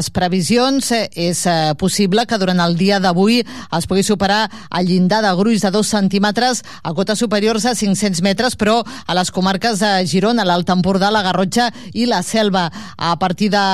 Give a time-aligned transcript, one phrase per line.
[0.00, 1.42] les previsions, és
[1.76, 4.46] possible que durant el dia d'avui es pugui superar
[4.78, 9.16] el llindar de gruix de 2 centímetres a cotes superiors a 500 metres, però a
[9.18, 12.70] les comarques de Girona, l'Alt Empordà, la Garrotxa i la Selva.
[12.96, 13.64] A partir de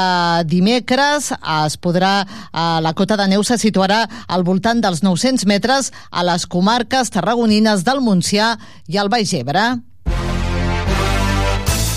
[0.50, 6.26] dimecres es podrà, la cota de neu se situarà al voltant dels 900 metres a
[6.26, 8.56] les comarques tarragonines del Montsià
[8.90, 9.76] i el Baix Ebre.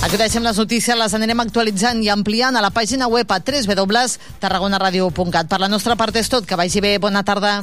[0.09, 5.45] Agradecem les notícies, les anirem actualitzant i ampliant a la pàgina web a www.tarragonaradio.cat.
[5.45, 7.61] Per la nostra part és tot, que vagi bé, bona tarda.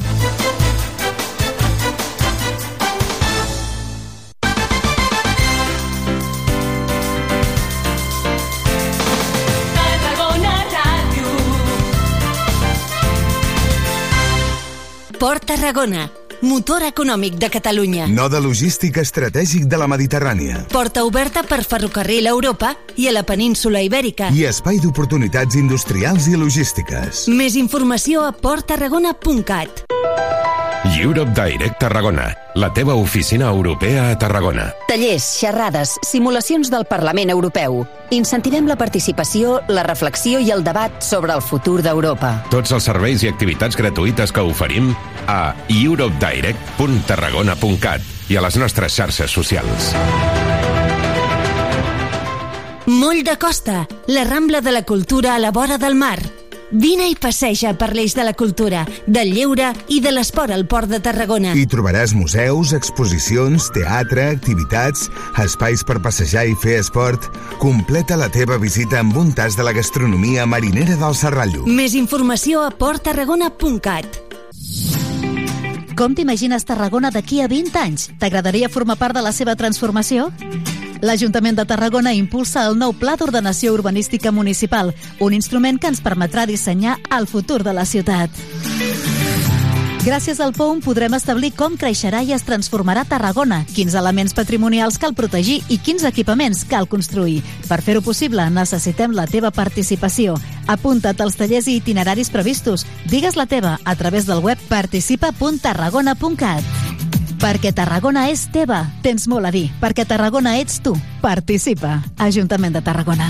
[15.18, 16.06] Port Tarragona,
[16.42, 18.06] motor econòmic de Catalunya.
[18.06, 20.64] Node logístic estratègic de la Mediterrània.
[20.72, 24.30] Porta oberta per ferrocarril a Europa i a la península Ibèrica.
[24.32, 27.26] I espai d'oportunitats industrials i logístiques.
[27.28, 29.86] Més informació a porttarragona.cat.
[30.96, 34.74] Europe Direct Tarragona, la teva oficina europea a Tarragona.
[34.88, 37.86] Tallers, xerrades, simulacions del Parlament Europeu.
[38.10, 42.48] Incentivem la participació, la reflexió i el debat sobre el futur d'Europa.
[42.50, 44.96] Tots els serveis i activitats gratuïtes que oferim
[45.28, 48.00] a europedirect.tarragona.cat
[48.32, 49.94] i a les nostres xarxes socials.
[52.86, 56.45] Moll de Costa, la Rambla de la Cultura a la vora del mar.
[56.70, 60.90] Vine i passeja per l'eix de la cultura, del lleure i de l'esport al Port
[60.90, 61.52] de Tarragona.
[61.54, 65.06] Hi trobaràs museus, exposicions, teatre, activitats,
[65.44, 67.30] espais per passejar i fer esport.
[67.62, 71.66] Completa la teva visita amb un tas de la gastronomia marinera del Serrallo.
[71.70, 74.22] Més informació a porttarragona.cat.
[75.96, 78.10] Com t'imagines Tarragona d'aquí a 20 anys?
[78.20, 80.32] T'agradaria formar part de la seva transformació?
[81.06, 84.90] L'Ajuntament de Tarragona impulsa el nou Pla d'Ordenació Urbanística Municipal,
[85.22, 88.30] un instrument que ens permetrà dissenyar el futur de la ciutat.
[90.02, 95.14] Gràcies al POUM podrem establir com creixerà i es transformarà Tarragona, quins elements patrimonials cal
[95.14, 97.38] protegir i quins equipaments cal construir.
[97.68, 100.34] Per fer-ho possible, necessitem la teva participació.
[100.66, 102.86] Apunta't als tallers i itineraris previstos.
[103.06, 106.85] Digues la teva a través del web participa.tarragona.cat.
[107.36, 109.66] Perquè Tarragona és teva, tens molt a dir.
[109.80, 110.94] Perquè Tarragona ets tu.
[111.20, 112.00] Participa.
[112.16, 113.28] Ajuntament de Tarragona.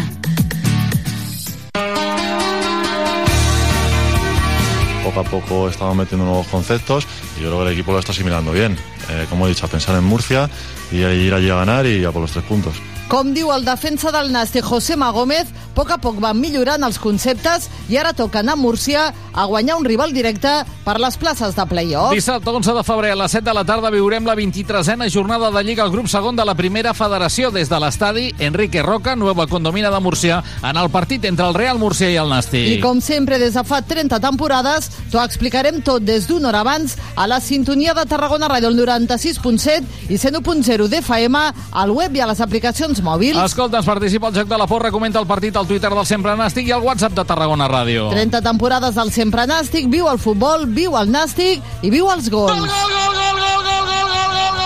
[5.03, 7.07] Poco a poco estamos metiendo nuevos conceptos
[7.39, 8.77] y yo creo que el equipo lo está asimilando bien.
[9.11, 10.51] Eh, como he dicho, a pensar en Murcia
[10.91, 12.75] y a ir allí a ganar y a por los tres puntos.
[13.07, 16.97] Com diu el defensa del Nàstic, José Magómez, a poc a poc van millorant els
[16.99, 20.49] conceptes i ara toca anar a Múrcia a guanyar un rival directe
[20.87, 22.15] per les places de play-off.
[22.17, 25.63] Dissabte 11 de febrer a les 7 de la tarda viurem la 23a jornada de
[25.63, 29.91] Lliga al grup segon de la primera federació des de l'estadi Enrique Roca, Nueva Condomina
[29.93, 32.73] de Múrcia, en el partit entre el Real Múrcia i el Nàstic.
[32.79, 36.97] I com sempre, des de fa 30 temporades, t'ho explicarem tot des d'una hora abans
[37.15, 42.33] a la sintonia de Tarragona Ràdio, el 96.7 i 101.0 d'FM, al web i a
[42.33, 43.39] les aplicacions mòbils.
[43.45, 46.37] Escolta, es participa al Joc de la Porra, comenta el partit al Twitter del Sempre
[46.37, 48.11] Nàstic i al WhatsApp de Tarragona Ràdio.
[48.13, 52.53] 30 temporades del Sempre Nàstic, viu el futbol, viu el Nàstic i viu els gols.
[52.53, 54.66] Gol, gol, gol, gol, gol, gol, gol, gol, gol, gol, gol,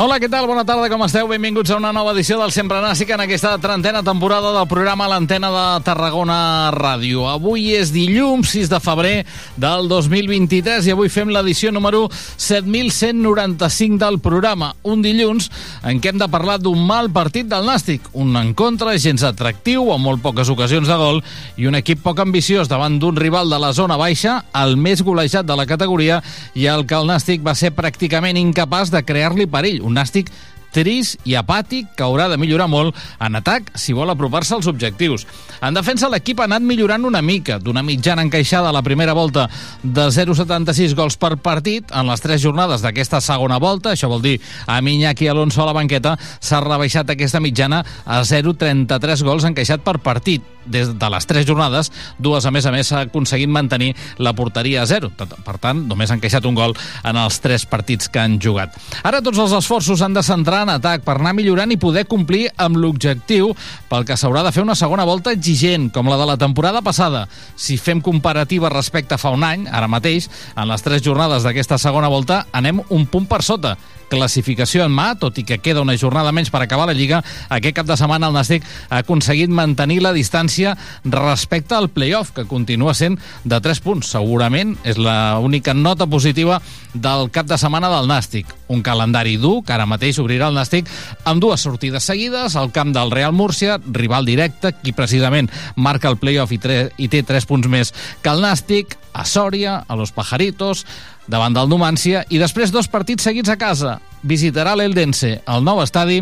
[0.00, 0.46] Hola, què tal?
[0.48, 1.26] Bona tarda, com esteu?
[1.28, 5.50] Benvinguts a una nova edició del Sempre Nàstic en aquesta trentena temporada del programa L'Antena
[5.52, 7.26] de Tarragona Ràdio.
[7.28, 9.26] Avui és dilluns, 6 de febrer
[9.60, 12.06] del 2023 i avui fem l'edició número
[12.40, 14.70] 7195 del programa.
[14.88, 15.50] Un dilluns
[15.84, 20.08] en què hem de parlar d'un mal partit del Nàstic, un encontre gens atractiu, amb
[20.08, 21.20] molt poques ocasions de gol
[21.60, 25.44] i un equip poc ambiciós davant d'un rival de la zona baixa, el més golejat
[25.44, 26.22] de la categoria
[26.56, 30.30] i el que el Nàstic va ser pràcticament incapaç de crear-li perill un nàstic
[30.74, 35.26] trist i apàtic que haurà de millorar molt en atac si vol apropar-se als objectius.
[35.60, 39.48] En defensa, l'equip ha anat millorant una mica, d'una mitjana encaixada a la primera volta
[39.82, 44.38] de 0,76 gols per partit en les tres jornades d'aquesta segona volta, això vol dir
[44.66, 49.98] a Iñaki Alonso a la banqueta, s'ha rebaixat aquesta mitjana a 0,33 gols encaixat per
[50.02, 50.42] partit.
[50.70, 54.82] Des de les tres jornades, dues a més a més s'ha aconseguit mantenir la porteria
[54.82, 55.10] a zero.
[55.10, 58.76] Per tant, només han queixat un gol en els tres partits que han jugat.
[59.02, 62.46] Ara tots els esforços han de centrar en atac per anar millorant i poder complir
[62.56, 63.52] amb l'objectiu
[63.90, 67.26] pel que s'haurà de fer una segona volta exigent, com la de la temporada passada.
[67.56, 71.78] Si fem comparativa respecte a fa un any, ara mateix, en les tres jornades d'aquesta
[71.78, 73.76] segona volta anem un punt per sota
[74.10, 77.76] classificació en mà, tot i que queda una jornada menys per acabar la Lliga, aquest
[77.78, 80.74] cap de setmana el Nàstic ha aconseguit mantenir la distància
[81.04, 84.10] respecte al playoff, que continua sent de 3 punts.
[84.10, 86.60] Segurament és l'única nota positiva
[86.94, 88.50] del cap de setmana del Nàstic.
[88.70, 90.90] Un calendari dur que ara mateix obrirà el Nàstic
[91.24, 96.18] amb dues sortides seguides al camp del Real Múrcia, rival directe, qui precisament marca el
[96.18, 96.60] playoff i,
[96.98, 100.84] i té 3 punts més que el Nàstic, a Sòria, a Los Pajaritos,
[101.28, 103.98] davant del Numància i després dos partits seguits a casa.
[104.22, 106.20] Visitarà l'Eldense, el nou estadi,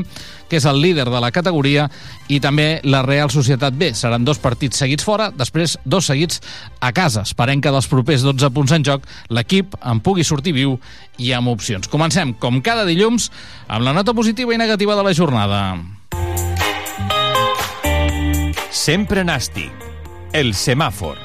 [0.49, 1.89] que és el líder de la categoria,
[2.31, 3.91] i també la Real Societat B.
[3.95, 6.41] Seran dos partits seguits fora, després dos seguits
[6.81, 7.25] a casa.
[7.27, 10.79] Esperem que dels propers 12 punts en joc l'equip en pugui sortir viu
[11.19, 11.91] i amb opcions.
[11.91, 13.33] Comencem, com cada dilluns,
[13.67, 15.63] amb la nota positiva i negativa de la jornada.
[18.71, 19.73] Sempre nàstic.
[20.33, 21.17] El semàfor.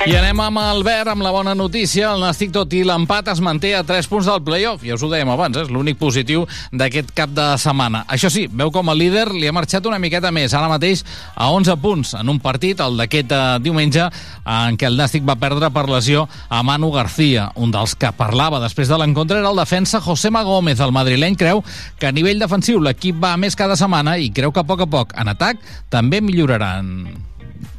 [0.00, 2.14] I anem amb Albert, amb la bona notícia.
[2.14, 4.80] El Nàstic, tot i l'empat, es manté a 3 punts del playoff.
[4.80, 5.66] Ja us ho dèiem abans, eh?
[5.66, 8.06] és l'únic positiu d'aquest cap de setmana.
[8.08, 10.54] Això sí, veu com el líder li ha marxat una miqueta més.
[10.56, 11.04] Ara mateix
[11.34, 14.08] a 11 punts en un partit, el d'aquest eh, diumenge,
[14.48, 17.50] en què el Nàstic va perdre per lesió a Manu García.
[17.60, 20.80] Un dels que parlava després de l'encontre era el defensa José Gómez.
[20.80, 21.60] El madrileny creu
[22.00, 24.88] que a nivell defensiu l'equip va més cada setmana i creu que a poc a
[24.88, 25.60] poc en atac
[25.92, 27.29] també milloraran.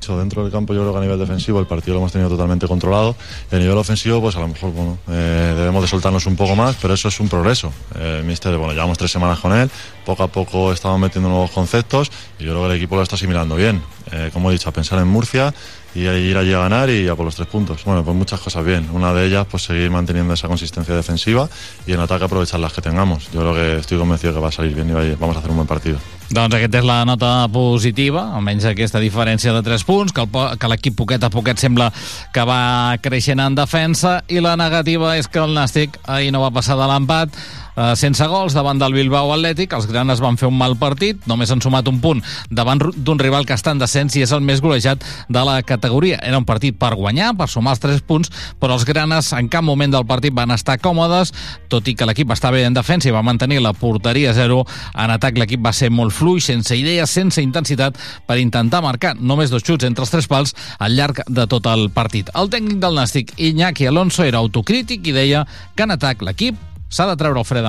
[0.08, 2.68] Dentro del campo yo creo que a nivel defensivo el partido lo hemos tenido totalmente
[2.68, 3.16] controlado
[3.52, 6.56] y a nivel ofensivo pues a lo mejor bueno, eh, debemos de soltarnos un poco
[6.56, 7.72] más, pero eso es un progreso.
[7.96, 9.70] Eh, mister, bueno, llevamos tres semanas con él,
[10.06, 13.16] poco a poco estamos metiendo nuevos conceptos y yo creo que el equipo lo está
[13.16, 13.82] asimilando bien.
[14.12, 15.54] Eh, como he dicho, a pensar en Murcia
[15.94, 17.84] y ir allí a ganar y a por los tres puntos.
[17.84, 18.90] Bueno, pues muchas cosas bien.
[18.92, 21.50] Una de ellas, pues seguir manteniendo esa consistencia defensiva
[21.86, 23.30] y en ataque aprovechar las que tengamos.
[23.32, 25.58] Yo creo que estoy convencido que va a salir bien y vamos a hacer un
[25.58, 26.00] buen partido.
[26.32, 30.70] Doncs aquesta és la nota positiva, almenys aquesta diferència de 3 punts, que, el, que
[30.72, 31.90] l'equip poquet a poquet sembla
[32.32, 36.54] que va creixent en defensa, i la negativa és que el Nàstic ahir no va
[36.56, 37.36] passar de l'empat,
[37.76, 39.74] eh, sense gols davant del Bilbao Atlètic.
[39.74, 43.46] Els granes van fer un mal partit, només han sumat un punt davant d'un rival
[43.46, 46.20] que està en descens i és el més golejat de la categoria.
[46.24, 49.66] Era un partit per guanyar, per sumar els 3 punts, però els granes en cap
[49.66, 51.34] moment del partit van estar còmodes,
[51.70, 54.64] tot i que l'equip estava bé en defensa i va mantenir la porteria 0.
[54.96, 57.98] En atac l'equip va ser molt fluix, sense idees, sense intensitat,
[58.28, 61.90] per intentar marcar només dos xuts entre els tres pals al llarg de tot el
[61.94, 62.32] partit.
[62.36, 65.46] El tècnic del Nàstic, Iñaki Alonso, era autocrític i deia
[65.76, 67.64] que en atac l'equip s'ha de treure el fre.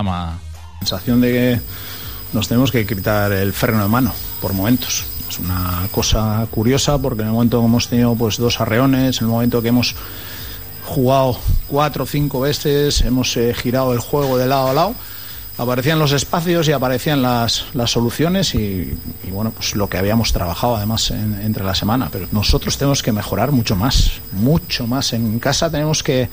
[0.80, 1.60] Sensación de que
[2.32, 5.04] nos tenemos que quitar el freno de mano por momentos.
[5.28, 9.28] Es una cosa curiosa porque en el momento que hemos tenido pues dos arreones, en
[9.28, 9.94] el momento que hemos
[10.84, 11.38] jugado
[11.68, 14.94] cuatro o cinco veces, hemos eh, girado el juego de lado a lado,
[15.56, 18.98] aparecían los espacios y aparecían las, las soluciones y,
[19.30, 22.08] bueno, pues lo que habíamos trabajado además en, entre la semana.
[22.10, 25.12] Pero nosotros tenemos que mejorar mucho más, mucho más.
[25.12, 26.28] En casa tenemos que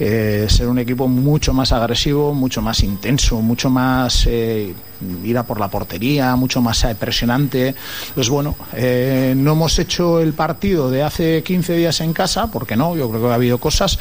[0.00, 4.74] eh, ser un equipo mucho más agresivo, mucho más intenso, mucho más eh,
[5.22, 7.74] ir a por la portería, mucho más presionante.
[8.14, 12.76] Pues bueno, eh, no hemos hecho el partido de hace 15 días en casa, porque
[12.76, 13.98] no, yo creo que ha habido cosas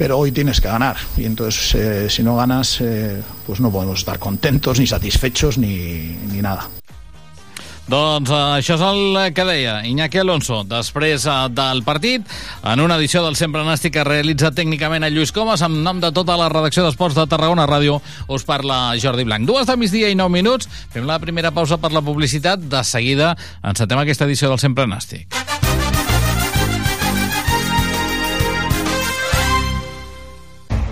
[0.00, 3.98] pero hoy tienes que ganar y entonces eh, si no ganas eh, pues no podemos
[3.98, 6.70] estar contentos ni satisfechos ni, ni nada.
[7.90, 12.22] Doncs uh, això és el que deia Iñaki Alonso després uh, del partit
[12.62, 16.12] en una edició del Sempre Nàstic que realitza tècnicament a Lluís Comas en nom de
[16.14, 17.98] tota la redacció d'Esports de Tarragona Ràdio
[18.30, 19.48] us parla Jordi Blanc.
[19.48, 23.34] Dues de migdia i nou minuts fem la primera pausa per la publicitat de seguida
[23.58, 25.49] encetem aquesta edició del Sempre Nàstic.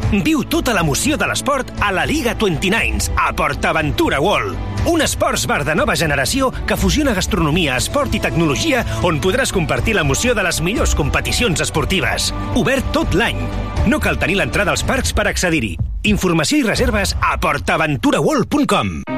[0.08, 4.56] Viu tota l'emoció de l'esport a la Liga 29 a PortAventura World.
[4.88, 9.98] Un esports bar de nova generació que fusiona gastronomia, esport i tecnologia on podràs compartir
[9.98, 12.32] l'emoció de les millors competicions esportives.
[12.56, 13.44] Obert tot l'any.
[13.84, 15.76] No cal tenir l'entrada als parcs per accedir-hi.
[16.08, 19.17] Informació i reserves a portaventuraworld.com.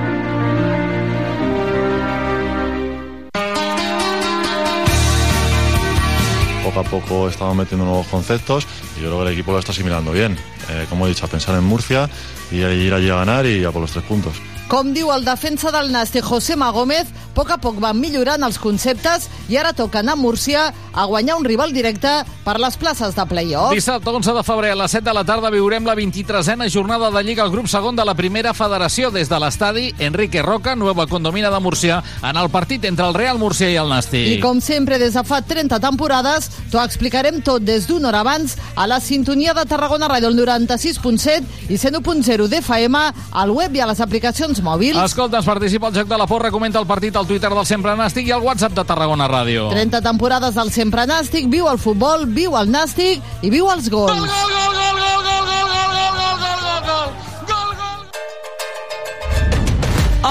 [6.81, 10.11] A poco estamos metiendo nuevos conceptos y yo creo que el equipo lo está asimilando
[10.11, 10.37] bien.
[10.69, 12.09] Eh, como he dicho, a pensar en Murcia
[12.51, 14.50] y ir allí a ganar y a por los tres puntos.
[14.71, 18.57] Com diu el defensa del Nàstic, José Magómez, a poc a poc van millorant els
[18.59, 22.09] conceptes i ara toca anar a Múrcia a guanyar un rival directe
[22.43, 23.71] per les places de play-off.
[23.71, 27.23] Dissabte 11 de febrer a les 7 de la tarda viurem la 23a jornada de
[27.23, 31.49] Lliga al grup segon de la primera federació des de l'estadi Enrique Roca, Nueva Condomina
[31.49, 34.27] de Múrcia, en el partit entre el Real Múrcia i el Nàstic.
[34.35, 38.57] I com sempre, des de fa 30 temporades, t'ho explicarem tot des d'una hora abans
[38.75, 43.87] a la sintonia de Tarragona Ràdio, el 96.7 i 101.0 d'FM, al web i a
[43.87, 44.97] les aplicacions mòbils.
[45.03, 47.95] Escolta, es participa al Joc de la Porra, comenta el partit al Twitter del Sempre
[47.99, 49.69] Nàstic i al WhatsApp de Tarragona Ràdio.
[49.73, 54.11] 30 temporades del Sempre Nàstic, viu el futbol, viu el Nàstic i viu els gols.
[54.11, 57.09] Gol, gol, gol, gol, gol, gol, gol, gol, gol, gol, gol, gol.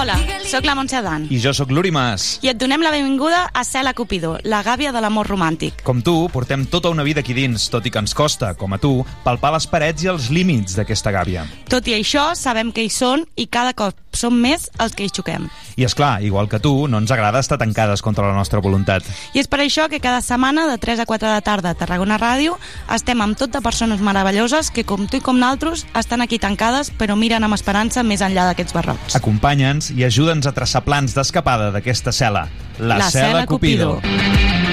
[0.01, 0.15] Hola,
[0.47, 1.27] sóc la Montse Adan.
[1.35, 2.39] I jo sóc l'Uri Mas.
[2.47, 5.83] I et donem la benvinguda a Cela Cupidó, la gàbia de l'amor romàntic.
[5.85, 8.79] Com tu, portem tota una vida aquí dins, tot i que ens costa, com a
[8.79, 11.45] tu, palpar les parets i els límits d'aquesta gàbia.
[11.69, 15.11] Tot i això, sabem que hi són i cada cop som més els que hi
[15.13, 15.49] xoquem.
[15.77, 19.07] I és clar, igual que tu, no ens agrada estar tancades contra la nostra voluntat.
[19.35, 22.19] I és per això que cada setmana, de 3 a 4 de tarda a Tarragona
[22.21, 22.59] Ràdio,
[22.93, 26.93] estem amb tot de persones meravelloses que, com tu i com naltros, estan aquí tancades,
[26.93, 29.19] però miren amb esperança més enllà d'aquests barrocs.
[29.21, 32.49] Acompanya'ns i ajuda'ns a traçar plans d'escapada d'aquesta cel·la.
[32.81, 33.99] La, La cel·la Cupido.
[34.01, 34.70] Touching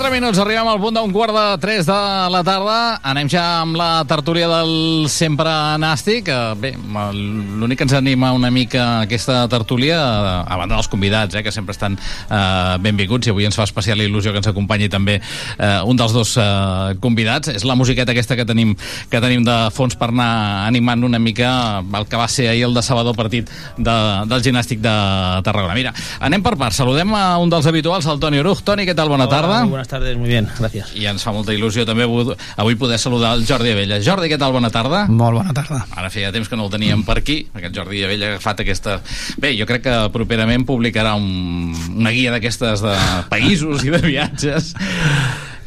[0.00, 1.94] 4 minuts, arribem al punt d'un quart de 3 de
[2.32, 2.76] la tarda.
[3.04, 6.30] Anem ja amb la tertúlia del Sempre Nàstic.
[6.32, 6.70] Eh, Bé,
[7.12, 11.52] l'únic que ens anima una mica aquesta tertúlia, eh, a banda dels convidats, eh, que
[11.52, 15.82] sempre estan eh, benvinguts, i avui ens fa especial il·lusió que ens acompanyi també eh,
[15.84, 18.72] un dels dos eh, convidats, és la musiqueta aquesta que tenim,
[19.10, 22.78] que tenim de fons per anar animant una mica el que va ser ahir el
[22.80, 23.98] decebedor partit de,
[24.32, 24.96] del gimnàstic de
[25.44, 25.76] Tarragona.
[25.76, 25.92] Mira,
[26.24, 26.72] anem per part.
[26.72, 28.64] Saludem a un dels habituals, el Toni Oruj.
[28.64, 29.12] Toni, què tal?
[29.12, 29.62] Bona Hola, tarda.
[29.68, 30.94] buenas tardes, muy bien, gracias.
[30.96, 33.98] I ens fa molta il·lusió també avui, poder saludar el Jordi Abella.
[34.04, 34.54] Jordi, què tal?
[34.54, 35.04] Bona tarda.
[35.10, 35.82] Molt bona tarda.
[35.98, 38.62] Ara feia temps que no el teníem per aquí, perquè el Jordi Abella ha agafat
[38.64, 39.00] aquesta...
[39.42, 42.94] Bé, jo crec que properament publicarà un, una guia d'aquestes de
[43.32, 44.72] països i de viatges.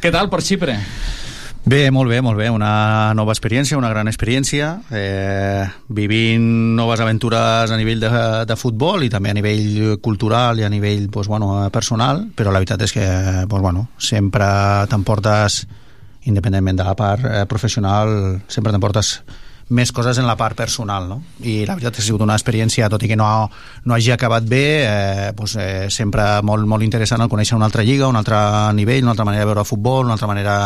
[0.00, 0.80] Què tal per Xipre?
[1.64, 2.50] Bé, molt bé, molt bé.
[2.52, 6.44] Una nova experiència, una gran experiència, eh, vivint
[6.76, 8.10] noves aventures a nivell de,
[8.44, 12.60] de futbol i també a nivell cultural i a nivell pues, bueno, personal, però la
[12.60, 13.06] veritat és que
[13.48, 14.44] pues, bueno, sempre
[14.92, 15.62] t'emportes,
[16.28, 18.12] independentment de la part eh, professional,
[18.46, 19.14] sempre t'emportes
[19.68, 21.20] més coses en la part personal, no?
[21.40, 23.28] I la veritat és que ha sigut una experiència, tot i que no,
[23.84, 27.84] no hagi acabat bé, eh, pues, eh, sempre molt, molt interessant el conèixer una altra
[27.86, 28.36] lliga, un altre
[28.76, 30.58] nivell, una altra manera de veure futbol, una altra manera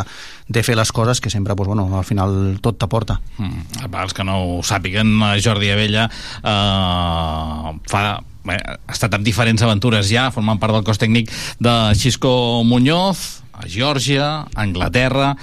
[0.49, 3.21] de fer les coses que sempre, pues, bueno, al final tot t'aporta.
[3.39, 8.03] Mm, els que no ho sàpiguen, eh, Jordi Abella eh, fa
[8.49, 13.43] bé, ha estat amb diferents aventures ja, formant part del cos tècnic de Xisco Muñoz,
[13.53, 15.35] a Geòrgia, a Anglaterra,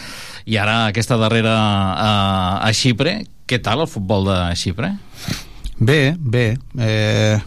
[0.46, 3.20] i ara aquesta darrera eh, a Xipre.
[3.46, 4.96] Què tal el futbol de Xipre?
[5.78, 6.46] Bé, bé.
[6.82, 7.38] Eh,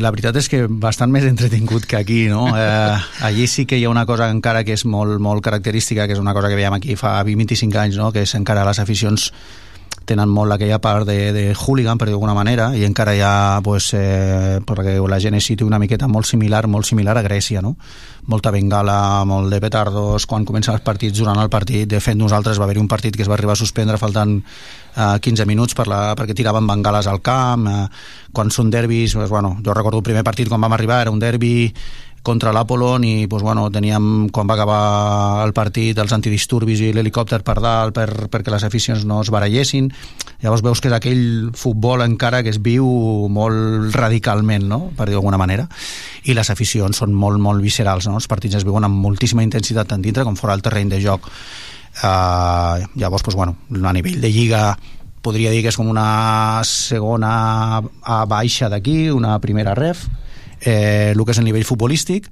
[0.00, 2.46] la veritat és que bastant més entretingut que aquí, no?
[2.56, 2.96] Eh,
[3.28, 6.22] allí sí que hi ha una cosa encara que és molt, molt característica, que és
[6.22, 8.08] una cosa que veiem aquí fa 20-25 anys, no?
[8.14, 9.28] que és encara les aficions
[10.06, 13.60] tenen molt aquella part de, de hooligan, per dir d'alguna manera, i encara hi ha,
[13.64, 17.76] pues, eh, perquè la gent situa una miqueta molt similar, molt similar a Grècia, no?
[18.30, 22.60] Molta bengala, molt de petardos, quan comencen els partits, durant el partit, de fet nosaltres
[22.60, 25.88] va haver-hi un partit que es va arribar a suspendre faltant eh, 15 minuts per
[25.90, 27.88] la, perquè tiraven bengales al camp, eh,
[28.32, 31.20] quan són derbis, pues, bueno, jo recordo el primer partit quan vam arribar, era un
[31.20, 31.72] derbi
[32.22, 37.42] contra l'Apolon i pues, bueno, teníem, quan va acabar el partit, els antidisturbis i l'helicòpter
[37.42, 39.90] per dalt per, perquè les aficions no es barallessin.
[40.42, 42.86] Llavors veus que és aquell futbol encara que es viu
[43.30, 44.80] molt radicalment, no?
[44.96, 45.66] per dir d'alguna manera,
[46.22, 48.06] i les aficions són molt, molt viscerals.
[48.06, 48.16] No?
[48.22, 51.26] Els partits es viuen amb moltíssima intensitat tant dintre com fora del terreny de joc.
[52.02, 54.78] Uh, llavors, pues, bueno, a nivell de lliga
[55.22, 60.06] podria dir que és com una segona a baixa d'aquí, una primera ref,
[60.64, 62.28] eh, el que és el nivell futbolístic,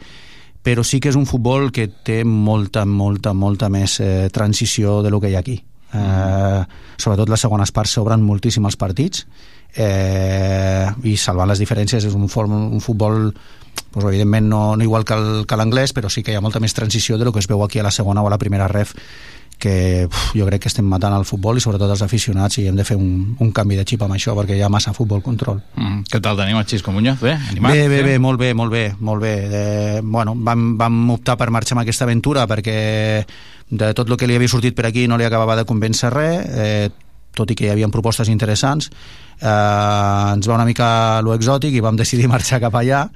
[0.62, 5.10] però sí que és un futbol que té molta, molta, molta més eh, transició de
[5.10, 5.56] lo que hi ha aquí.
[5.90, 6.60] Eh,
[7.00, 9.24] sobretot les segones parts s'obren moltíssim els partits
[9.74, 13.32] eh, i salvant les diferències és un, form, un futbol
[13.90, 17.18] pues, evidentment no, no igual que l'anglès però sí que hi ha molta més transició
[17.18, 18.94] de lo que es veu aquí a la segona o a la primera ref
[19.60, 22.76] que uf, jo crec que estem matant el futbol i sobretot els aficionats i hem
[22.78, 25.60] de fer un, un canvi de xip amb això perquè hi ha massa futbol control
[25.76, 27.20] Mm, què tal tenim el Xisco Muñoz?
[27.22, 27.72] Bé, animat?
[27.72, 29.34] Bé, bé, bé, molt bé, molt bé, molt bé.
[29.50, 32.76] Eh, bueno, vam, vam optar per marxar amb aquesta aventura perquè
[33.70, 36.46] de tot el que li havia sortit per aquí no li acabava de convèncer res,
[36.50, 36.90] eh,
[37.36, 38.90] tot i que hi havia propostes interessants.
[39.40, 43.06] Eh, ens va una mica lo exòtic i vam decidir marxar cap allà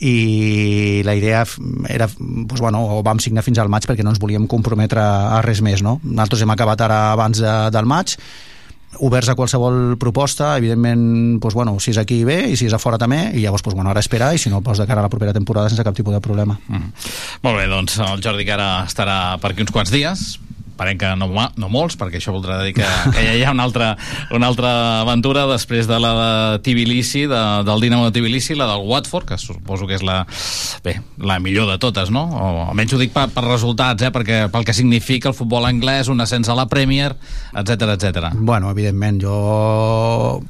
[0.00, 1.44] i la idea
[1.88, 5.38] era, doncs, bueno, o vam signar fins al maig perquè no ens volíem comprometre a
[5.44, 6.00] res més, no?
[6.02, 8.16] Nosaltres hem acabat ara abans de, del maig,
[9.02, 12.80] oberts a qualsevol proposta, evidentment, doncs, bueno, si és aquí bé i si és a
[12.82, 15.06] fora també, i llavors doncs, bueno, ara esperar i si no, doncs, de cara a
[15.06, 16.58] la propera temporada sense cap tipus de problema.
[16.68, 16.90] Mm.
[17.46, 20.34] Molt bé, doncs el Jordi que ara estarà per aquí uns quants dies,
[20.74, 23.94] esperem que no, no molts, perquè això voldrà dir que, que hi ha una altra,
[24.34, 24.72] una altra
[25.04, 29.38] aventura després de la de Tbilisi, de, del Dinamo de Tbilisi, la del Watford, que
[29.38, 30.22] suposo que és la,
[30.84, 32.26] bé, la millor de totes, no?
[32.34, 34.12] O almenys ho dic per, per resultats, eh?
[34.14, 37.14] perquè pel que significa el futbol anglès, un ascens a la Premier,
[37.54, 38.32] etc etc.
[38.34, 40.42] Bueno, evidentment, jo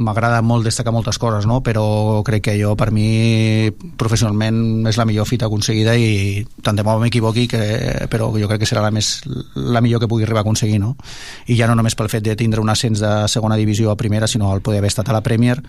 [0.00, 1.60] m'agrada molt destacar moltes coses, no?
[1.64, 6.84] però crec que jo, per mi, professionalment, és la millor fita aconseguida i tant de
[6.86, 7.46] bo m'equivoqui,
[8.12, 9.18] però jo crec que serà la, més,
[9.54, 10.80] la millor que pugui arribar a aconseguir.
[10.80, 10.94] No?
[11.46, 14.28] I ja no només pel fet de tindre un ascens de segona divisió a primera,
[14.30, 15.60] sinó el poder haver estat a la Premier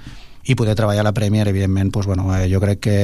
[0.46, 2.98] i poder treballar a la Premier, evidentment, doncs, bueno, eh, jo crec que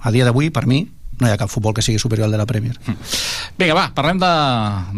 [0.00, 0.84] a dia d'avui, per mi,
[1.18, 2.78] no hi ha cap futbol que sigui superior al de la Premier.
[3.58, 4.30] Vinga, va, parlem de,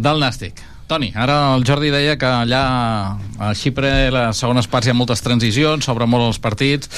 [0.05, 0.61] del Nàstic.
[0.91, 2.61] Toni, ara el Jordi deia que allà
[3.39, 6.91] a Xipre, les segones parts hi ha moltes transicions, s'obren molt els partits.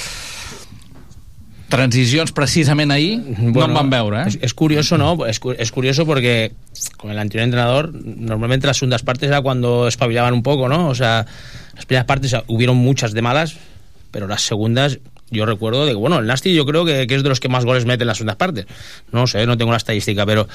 [1.73, 4.39] Transicions precisament ahir no en van veure, eh?
[4.49, 5.27] es curioso, ¿no?
[5.27, 6.53] Es, cu- es curioso porque
[6.99, 10.89] con el anterior entrenador, normalmente las segundas partes era cuando espabilaban un poco, ¿no?
[10.89, 11.25] O sea,
[11.75, 13.57] las primeras partes hubieron muchas de malas,
[14.11, 14.99] pero las segundas,
[15.31, 17.65] yo recuerdo de bueno, el Nasty yo creo que, que es de los que más
[17.65, 18.67] goles mete en las segundas partes.
[19.11, 20.47] No sé, no tengo la estadística, pero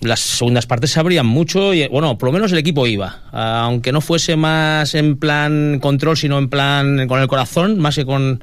[0.00, 3.20] las segundas partes se abrían mucho y, bueno, por lo menos el equipo iba.
[3.32, 8.04] Aunque no fuese más en plan control, sino en plan con el corazón, más que
[8.04, 8.42] con...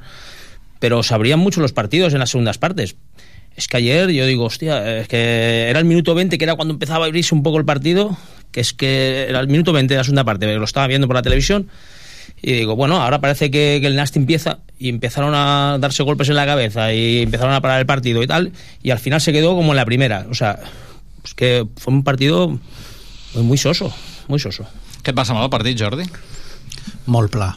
[0.78, 2.96] Pero se abrían mucho los partidos en las segundas partes.
[3.56, 6.74] Es que ayer yo digo, hostia, es que era el minuto 20, que era cuando
[6.74, 8.16] empezaba a abrirse un poco el partido,
[8.52, 11.16] que es que era el minuto 20 de la segunda parte, lo estaba viendo por
[11.16, 11.68] la televisión,
[12.40, 16.28] y digo, bueno, ahora parece que, que el Nasty empieza, y empezaron a darse golpes
[16.28, 19.32] en la cabeza, y empezaron a parar el partido y tal, y al final se
[19.32, 20.26] quedó como en la primera.
[20.30, 20.60] O sea,
[21.28, 22.48] es que fue un partido
[23.34, 23.92] muy, muy soso,
[24.28, 24.64] muy soso.
[25.04, 26.08] Què et va semblar el partit, Jordi?
[27.08, 27.52] molt pla.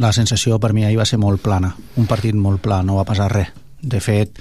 [0.00, 1.74] La sensació per mi ahir va ser molt plana.
[2.00, 3.52] Un partit molt pla, no va passar res.
[3.82, 4.38] De fet,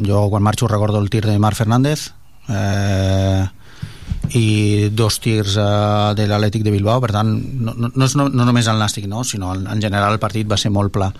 [0.00, 2.10] jo quan marxo recordo el tir de Marc Fernández
[2.48, 3.44] eh,
[4.38, 8.28] i dos tirs eh, de l'Atlètic de Bilbao, per tant, no, no, no és no,
[8.30, 11.10] no només el Nàstic, no, sinó en, en general el partit va ser molt pla.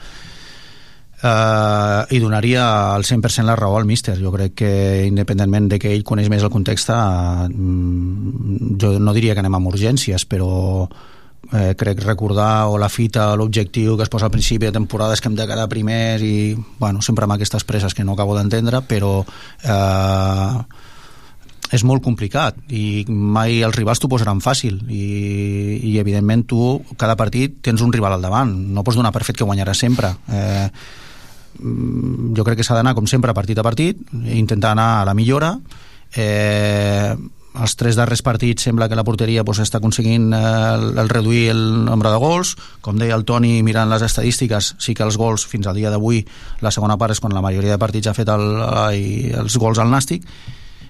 [1.22, 2.64] Uh, i donaria
[2.96, 4.16] al 100% la raó al míster.
[4.18, 4.72] Jo crec que
[5.06, 9.70] independentment de que ell coneix més el context uh, jo no diria que anem amb
[9.70, 10.50] urgències però
[11.52, 15.20] eh, crec recordar o la fita l'objectiu que es posa al principi de temporada és
[15.20, 18.82] que hem de quedar primers i bueno, sempre amb aquestes presses que no acabo d'entendre
[18.88, 20.58] però eh,
[21.72, 24.82] és molt complicat i mai els rivals t'ho posaran fàcil.
[24.92, 26.58] I, i evidentment tu
[27.00, 28.52] cada partit tens un rival al davant.
[28.74, 30.12] No pots donar per fet que guanyaràs sempre.
[30.28, 31.01] Eh, mm,
[31.62, 35.54] jo crec que s'ha d'anar com sempre partit a partit intentar anar a la millora.
[36.14, 37.14] Eh,
[37.52, 40.40] els tres darrers partits sembla que la porteria pues, està aconseguint eh,
[40.72, 42.54] el, el reduir el nombre de gols.
[42.80, 46.22] Com deia el Toni mirant les estadístiques sí que els gols fins al dia d'avui
[46.64, 48.46] la segona part és quan la majoria de partits ha fet el,
[48.88, 50.24] el, els gols al Nàstic.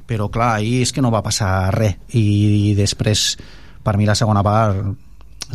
[0.06, 1.98] Però clar, ahir és que no va passar res.
[2.14, 2.22] I,
[2.70, 3.32] i després
[3.82, 4.78] per mi la segona part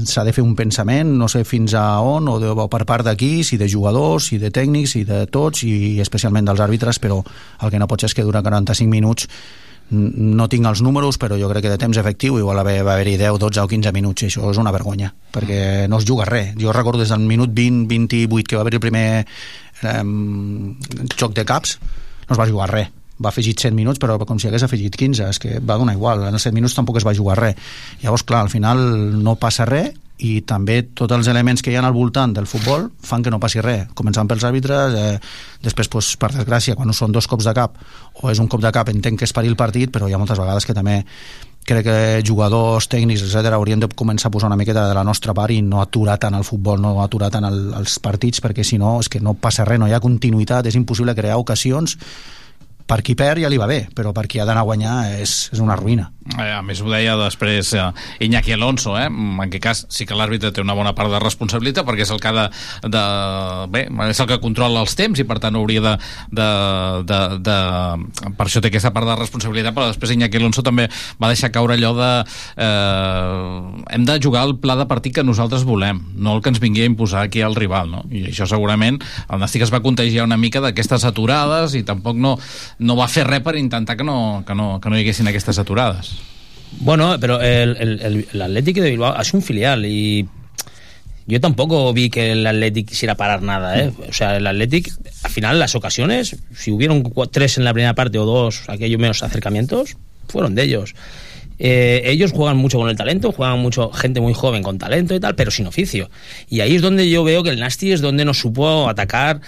[0.05, 3.05] s'ha de fer un pensament, no sé fins a on o, de, o per part
[3.07, 7.21] d'aquí, si de jugadors si de tècnics, si de tots i especialment dels àrbitres, però
[7.23, 9.29] el que no pot ser és que durant 45 minuts
[9.89, 13.39] no tinc els números, però jo crec que de temps efectiu igual va haver-hi 10,
[13.39, 16.51] 12 o 15 minuts i això és una vergonya, perquè no es juga res.
[16.59, 20.03] Jo recordo des del minut 20, 28 que va haver el primer eh,
[21.15, 21.79] joc de caps
[22.27, 22.91] no es va jugar res
[23.23, 26.27] va afegir 100 minuts però com si hagués afegit 15 és que va donar igual,
[26.27, 27.55] en els 7 minuts tampoc es va jugar res.
[28.03, 28.83] Llavors clar, al final
[29.23, 32.87] no passa res i també tots els elements que hi ha al voltant del futbol
[33.05, 33.85] fan que no passi res.
[33.97, 35.17] Començant pels àrbitres eh,
[35.63, 37.77] després, pues, per desgràcia, quan són dos cops de cap
[38.23, 40.21] o és un cop de cap, entenc que és parir el partit però hi ha
[40.21, 41.03] moltes vegades que també
[41.67, 45.35] crec que jugadors, tècnics, etc haurien de començar a posar una miqueta de la nostra
[45.35, 48.79] part i no aturar tant el futbol, no aturar tant el, els partits perquè si
[48.79, 51.97] no és que no passa res, no hi ha continuïtat, és impossible crear ocasions
[52.87, 55.49] per qui perd ja li va bé, però per qui ha d'anar a guanyar és,
[55.53, 56.07] és una ruïna.
[56.35, 57.85] Eh, a més ho deia després eh,
[58.25, 59.07] Iñaki Alonso, eh?
[59.07, 62.19] en aquest cas sí que l'àrbitre té una bona part de responsabilitat perquè és el
[62.19, 62.43] que de,
[62.91, 63.03] de
[63.71, 65.93] bé, és el que controla els temps i per tant hauria de,
[66.35, 66.47] de,
[67.07, 67.57] de, de
[68.35, 70.89] per això té aquesta part de responsabilitat però després Iñaki Alonso també
[71.21, 72.11] va deixar caure allò de
[72.65, 76.61] eh, hem de jugar el pla de partit que nosaltres volem no el que ens
[76.63, 78.03] vingui a imposar aquí al rival no?
[78.11, 82.35] i això segurament el Nàstic es va contagiar una mica d'aquestes aturades i tampoc no,
[82.83, 85.63] no va fer res per intentar que no, que no, que no hi haguessin aquestes
[85.63, 86.16] aturades
[86.79, 90.27] Bueno, pero el, el, el, Atlético de Bilbao es un filial y
[91.25, 93.91] yo tampoco vi que el Athletic quisiera parar nada, ¿eh?
[94.07, 94.91] O sea, el Athletic,
[95.23, 99.23] al final, las ocasiones, si hubieron tres en la primera parte o dos, aquellos menos
[99.23, 100.93] acercamientos, fueron de ellos.
[101.59, 105.19] Eh, ellos juegan mucho con el talento, juegan mucho gente muy joven con talento y
[105.19, 106.09] tal, pero sin oficio.
[106.49, 109.41] Y ahí es donde yo veo que el Nasty es donde nos supo atacar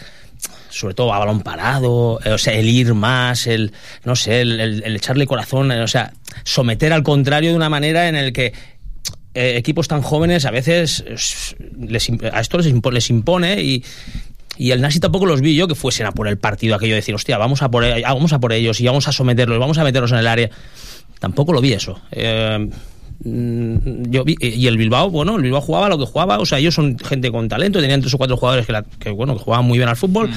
[0.72, 3.74] sobre todo a balón parado, eh, o sea, el ir más, el,
[4.06, 6.14] no sé, el, el- el echarle corazón, eh, o sea,
[6.44, 8.54] someter al contrario de una manera en el que
[9.34, 13.84] eh, equipos tan jóvenes a veces es, les, a esto les, les impone y,
[14.58, 16.98] y el Nasi tampoco los vi yo que fuesen a por el partido aquello de
[17.02, 19.78] decir, hostia, vamos a por, e- vamos a por ellos y vamos a someterlos, vamos
[19.78, 20.50] a meterlos en el área.
[21.20, 22.00] Tampoco lo vi eso.
[22.12, 22.70] Eh,
[23.24, 26.74] mm, yo y el Bilbao, bueno, el Bilbao jugaba lo que jugaba, o sea, ellos
[26.76, 29.66] son gente con talento, tenían tres o cuatro jugadores que, la- que, bueno, que jugaban
[29.66, 30.30] muy bien al fútbol.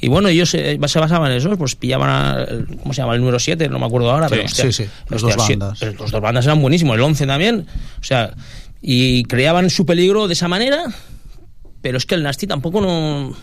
[0.00, 2.46] Y bueno, ellos eh, se basaban en eso, pues pillaban a,
[2.82, 3.14] ¿cómo se llama?
[3.14, 5.46] El número 7, no me acuerdo ahora, Sí, pero hostia, sí, sí, los hostia, dos
[5.46, 5.78] sí, bandas.
[5.80, 7.66] pero los dos bandas eran buenísimos, el 11 también,
[8.00, 8.32] o sea,
[8.80, 10.84] y creaban su peligro de esa manera,
[11.82, 13.34] pero es que el Nasty tampoco no,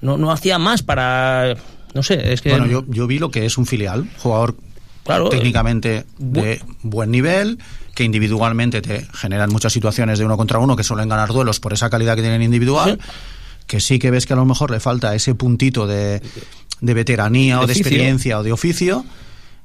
[0.00, 1.54] no, no hacía más para,
[1.92, 2.50] no sé, es que...
[2.50, 4.56] Bueno, yo, yo vi lo que es un filial, jugador
[5.04, 7.58] Claro, técnicamente de buen nivel,
[7.94, 11.72] que individualmente te generan muchas situaciones de uno contra uno que suelen ganar duelos por
[11.72, 13.00] esa calidad que tienen individual,
[13.68, 16.20] que sí que ves que a lo mejor le falta ese puntito de,
[16.80, 17.80] de veteranía De o de oficio.
[17.86, 19.04] experiencia o de oficio,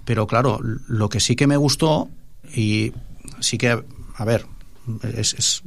[0.06, 2.10] pero claro, lo que sí que me gustó
[2.54, 2.92] y
[3.40, 3.82] sí que,
[4.16, 4.46] a ver,
[5.16, 5.64] es, es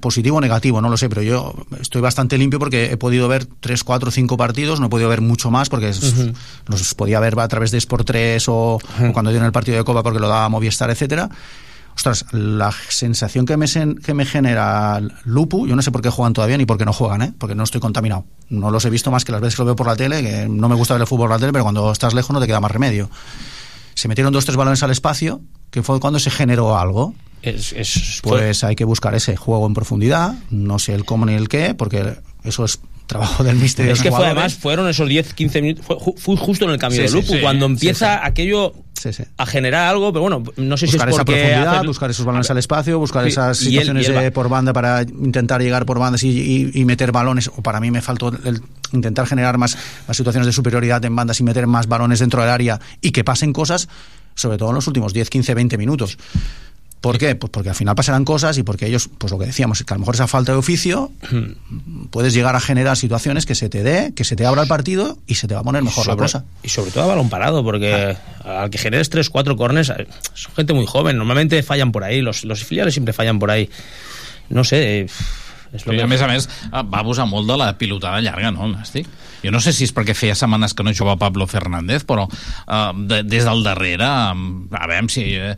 [0.00, 3.44] positivo o negativo, no lo sé, pero yo estoy bastante limpio porque he podido ver
[3.44, 6.32] 3, 4, 5 partidos, no he podido ver mucho más porque Ujú.
[6.68, 8.80] los podía ver a través de Sport 3 o, o
[9.12, 11.28] cuando dieron el partido de Copa porque lo daba Movistar, etcétera.
[11.96, 16.10] Ostras, la sensación que me, sen- que me genera Lupu, yo no sé por qué
[16.10, 17.32] juegan todavía ni por qué no juegan, ¿eh?
[17.38, 18.24] porque no estoy contaminado.
[18.48, 20.48] No los he visto más que las veces que lo veo por la tele, que
[20.48, 22.46] no me gusta ver el fútbol por la tele, pero cuando estás lejos no te
[22.46, 23.08] queda más remedio.
[23.94, 27.14] Se metieron dos, tres balones al espacio, que fue cuando se generó algo.
[27.42, 31.34] Es, es- Pues hay que buscar ese juego en profundidad, no sé el cómo ni
[31.34, 33.84] el qué, porque eso es trabajo del mister.
[33.84, 36.64] y de Es que fue además, fueron esos 10, 15 minutos, fue, ju- fue justo
[36.64, 38.24] en el cambio Sí, de Lupu, sí, cuando sí, empieza
[39.12, 39.24] sí.
[39.36, 42.10] a generar algo, pero bueno, no sé buscar si es esa porque profundidad, hacer- buscar
[42.10, 45.84] esos balones al espacio, buscar esas él- situaciones él de por banda para intentar llegar
[45.86, 47.48] por bandas y, y- y meter balones.
[47.56, 48.60] O para mí me faltó el
[48.92, 49.76] intentar generar más,
[50.08, 53.24] más situaciones de superioridad en bandas y meter más balones dentro del área y que
[53.24, 53.88] pasen cosas,
[54.34, 56.16] sobre todo en los últimos 10, 15, 20 minutos.
[57.04, 57.34] ¿Por qué?
[57.34, 59.96] Pues porque al final pasarán cosas y porque ellos, pues lo que decíamos, que a
[59.96, 61.12] lo mejor esa falta de oficio
[62.08, 65.18] puedes llegar a generar situaciones que se te dé, que se te abra el partido
[65.26, 66.46] y se te va a poner mejor la cosa.
[66.62, 70.54] Y sobre todo a balón parado, porque al que generes 3, 4 corners, eh, son
[70.54, 73.68] gente muy joven, normalmente fallan por ahí, los, los filiales siempre fallan por ahí.
[74.48, 75.06] No sé, eh,
[75.74, 78.68] és I a més a més eh, va abusar molt de la pilotada llarga, no,
[78.68, 79.08] el Nàstic?
[79.44, 82.92] Jo no sé si és perquè feia setmanes que no jugava Pablo Fernández, però eh,
[82.96, 85.26] de, des del darrere, eh, a veure si...
[85.36, 85.54] Eh,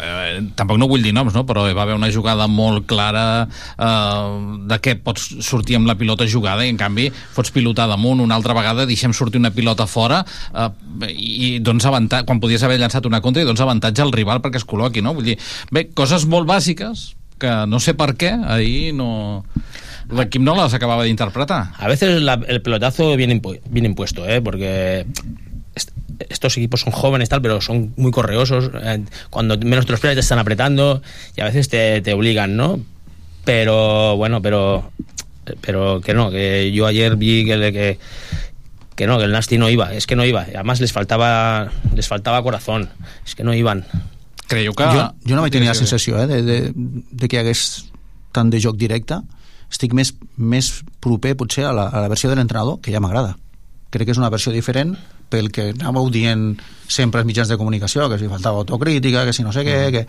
[0.00, 1.44] eh, tampoc no vull dir noms, no?
[1.48, 5.98] però hi va haver una jugada molt clara eh, de que pots sortir amb la
[6.00, 9.86] pilota jugada i en canvi fots pilotar damunt una altra vegada, deixem sortir una pilota
[9.90, 10.68] fora eh,
[11.12, 14.60] i doncs avantatge, quan podies haver llançat una contra i doncs avantatge al rival perquè
[14.60, 15.14] es col·loqui, no?
[15.16, 15.38] Vull dir,
[15.74, 19.10] bé, coses molt bàsiques que no sé per què ahir no...
[20.12, 21.72] L'equip no les acabava d'interpretar.
[21.78, 24.40] A veces la- el pelotazo viene, impu- viene impuesto, ¿eh?
[24.42, 25.06] porque
[25.74, 25.90] est-
[26.28, 28.70] estos equipos son jóvenes tal, pero son muy correosos.
[28.82, 31.00] eh, Cuando menos te lo esperas te están apretando
[31.36, 32.80] y a veces te, te obligan, ¿no?
[33.44, 34.90] Pero bueno, pero
[35.62, 37.98] pero que no, que yo ayer vi que, que
[38.94, 40.42] que no, que el Nasty no iba, es que no iba.
[40.42, 42.90] Además les faltaba les faltaba corazón,
[43.26, 43.86] es que no iban.
[44.46, 44.84] Creieu que...
[44.84, 47.86] Jo, jo no vaig tenir la sensació eh, de, de, de que hi hagués
[48.32, 49.16] tant de joc directe.
[49.70, 53.36] Estic més, més proper, potser, a la, a la versió de l'entrenador, que ja m'agrada.
[53.90, 54.96] Crec que és una versió diferent
[55.30, 56.56] pel que anàveu dient
[56.90, 59.78] sempre als mitjans de comunicació, que si faltava autocrítica, que si no sé què...
[59.94, 60.06] Que...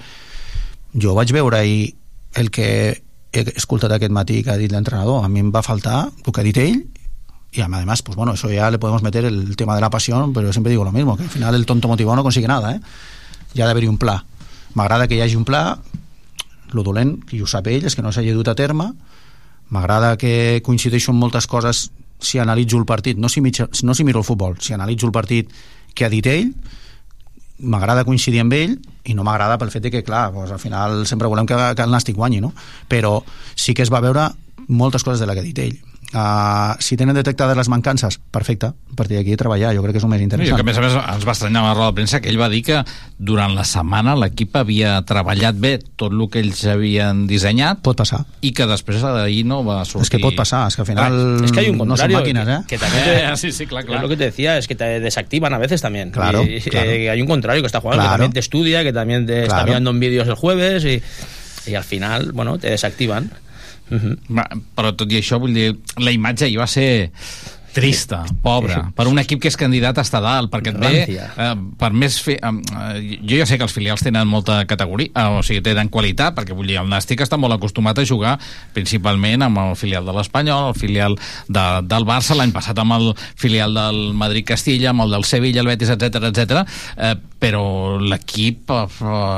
[0.91, 1.93] Jo vaig veure ahir
[2.35, 2.67] el que
[3.31, 5.23] he escoltat aquest matí que ha dit l'entrenador.
[5.23, 6.81] A mi em va faltar el que ha dit ell
[7.51, 10.47] y además, pues bueno, eso ya le podemos meter el tema de la pasión, pero
[10.47, 12.79] yo siempre digo lo mismo, que al final el tonto motivado no consigue nada, ¿eh?
[13.53, 14.23] Hi ha d'haver-hi un pla.
[14.73, 15.81] M'agrada que hi hagi un pla,
[16.71, 18.93] lo dolent, i ho sap ell, és que no s'hagi dut a terme,
[19.71, 21.89] m'agrada que coincideixo en moltes coses
[22.21, 25.15] si analitzo el partit, no si, mitja, no si miro el futbol, si analitzo el
[25.15, 25.49] partit
[25.95, 26.51] que ha dit ell,
[27.61, 31.05] m'agrada coincidir amb ell, i no m'agrada pel fet de que, clar, doncs, al final
[31.09, 32.53] sempre volem que, que el Nàstic guanyi, no?
[32.89, 33.19] Però
[33.55, 34.29] sí que es va veure
[34.67, 35.79] moltes coses de la que ha dit ell.
[36.13, 40.03] Uh, si tenen detectades les mancances, perfecte, a partir d'aquí treballar, jo crec que és
[40.03, 40.57] el més I interessant.
[40.57, 42.39] que, a més a més, ens va estranyar a la roda de premsa que ell
[42.41, 42.81] va dir que
[43.17, 47.79] durant la setmana l'equip havia treballat bé tot el que ells havien dissenyat.
[47.81, 48.25] Pot passar.
[48.43, 50.03] I que després d'ahir no va sortir...
[50.09, 52.11] És que pot passar, és que al final Ah, es que hay un no són
[52.11, 52.59] contrario màquines, eh?
[52.67, 53.95] que, que también te- Eh, sí, sí, claro.
[53.95, 56.89] es lo que te decía es que te desactivan a veces también Claro, y, claro.
[56.91, 58.11] eh, hay un contrario que está jugando Claro.
[58.11, 59.67] que también te estudia que también te está Claro.
[59.67, 61.01] mirando en vídeos el jueves y,
[61.71, 63.31] y al final bueno te desactivan
[63.91, 64.15] Ujú.
[64.37, 66.87] Va, però tot i això, vull dir, la imatge hi va ser
[67.73, 71.51] trista, pobra, per un equip que és candidat a estar dalt, perquè et ve, eh,
[71.79, 75.43] per més fer, eh, jo ja sé que els filials tenen molta categoria, eh, o
[75.45, 78.37] sigui, tenen qualitat, perquè vull dir, el Nàstic està molt acostumat a jugar
[78.75, 83.11] principalment amb el filial de l'Espanyol, el filial de, del Barça, l'any passat amb el
[83.35, 86.63] filial del Madrid-Castilla, amb el del Sevilla, el Betis, etc etc.
[86.97, 88.85] Eh, però l'equip eh,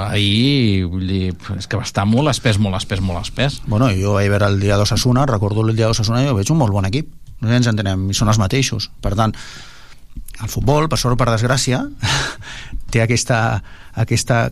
[0.09, 1.25] ahir, vull dir,
[1.57, 3.61] és que va estar molt espès, molt espès, molt espès.
[3.67, 6.59] Bueno, jo vaig veure el dia d'Ossassuna, recordo el dia d'Ossassuna i jo veig un
[6.63, 7.11] molt bon equip.
[7.43, 8.89] No ens entenem, i són els mateixos.
[9.03, 9.35] Per tant,
[10.41, 11.83] el futbol, per sort o per desgràcia,
[12.93, 13.39] té aquesta,
[13.99, 14.47] aquesta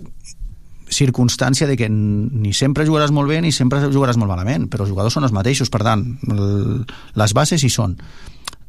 [0.91, 4.91] circumstància de que ni sempre jugaràs molt bé ni sempre jugaràs molt malament, però els
[4.91, 6.03] jugadors són els mateixos, per tant,
[7.15, 7.95] les bases hi són.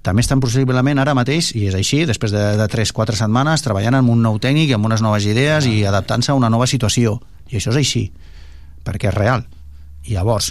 [0.03, 4.11] També estan possiblement ara mateix, i és així, després de, de 3-4 setmanes, treballant amb
[4.15, 7.21] un nou tècnic amb unes noves idees i adaptant-se a una nova situació.
[7.51, 8.05] I això és així,
[8.87, 9.45] perquè és real.
[10.07, 10.51] I llavors,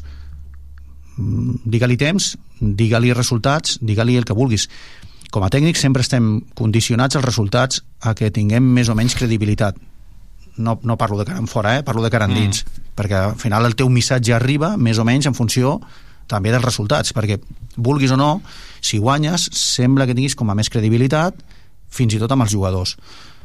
[1.66, 4.68] digue-li temps, digue-li resultats, digue-li el que vulguis.
[5.32, 9.78] Com a tècnic sempre estem condicionats als resultats a que tinguem més o menys credibilitat.
[10.58, 11.84] No, no parlo de cara en fora, eh?
[11.88, 12.92] parlo de cara endins, mm.
[13.00, 15.78] perquè al final el teu missatge arriba més o menys en funció
[16.28, 17.40] també dels resultats, perquè
[17.78, 18.42] vulguis o no,
[18.84, 21.40] si guanyes, sembla que tinguis com a més credibilitat,
[21.92, 22.98] fins i tot amb els jugadors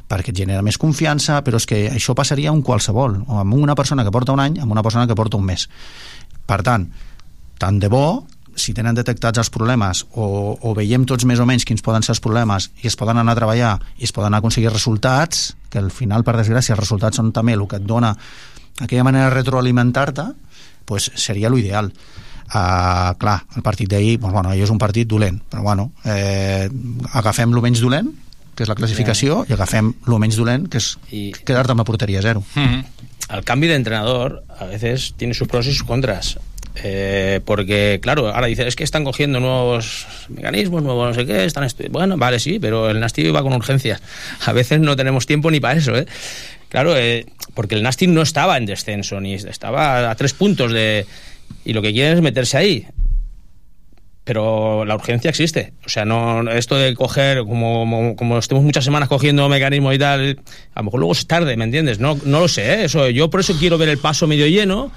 [0.07, 3.75] perquè et genera més confiança, però és que això passaria amb qualsevol, o amb una
[3.75, 5.67] persona que porta un any, amb una persona que porta un mes.
[6.47, 6.87] Per tant,
[7.59, 11.67] tant de bo, si tenen detectats els problemes o, o veiem tots més o menys
[11.69, 14.71] quins poden ser els problemes i es poden anar a treballar i es poden aconseguir
[14.73, 18.15] resultats, que al final, per desgràcia, els resultats són també el que et dona
[18.81, 20.25] aquella manera de retroalimentar-te,
[20.87, 21.93] pues seria l'ideal.
[22.47, 26.69] Uh, clar, el partit d'ahir, doncs, bueno, ahir és un partit dolent, però bueno, eh,
[27.19, 28.13] agafem lo menys dolent,
[28.55, 31.89] que és la classificació, i agafem lo menys dolent, que és I- quedar-te amb la
[31.89, 32.45] porteria zero.
[33.29, 36.39] al cambio de entrenador a veces tiene sus pros y sus contras.
[36.83, 41.45] Eh, porque, claro, ahora dices, es que están cogiendo nuevos mecanismos, nuevos no sé qué,
[41.45, 44.03] están Bueno, vale, sí, pero el Nasty va con urgencias.
[44.45, 46.07] A veces no tenemos tiempo ni para eso, ¿eh?
[46.69, 51.07] Claro, eh, porque el Nasty no estaba en descenso, ni estaba a tres puntos de...
[51.65, 52.87] Y lo que quieren es meterse ahí.
[54.25, 55.73] Pero la urgencia existe.
[55.87, 59.99] O sea, no esto de coger, como, como, como estemos muchas semanas cogiendo mecanismos y
[59.99, 60.41] tal,
[60.75, 62.01] a lo mejor luego es tarde, ¿me entiendes?
[62.01, 62.85] No, no lo sé, ¿eh?
[62.85, 64.91] eso, yo por eso quiero ver el paso medio lleno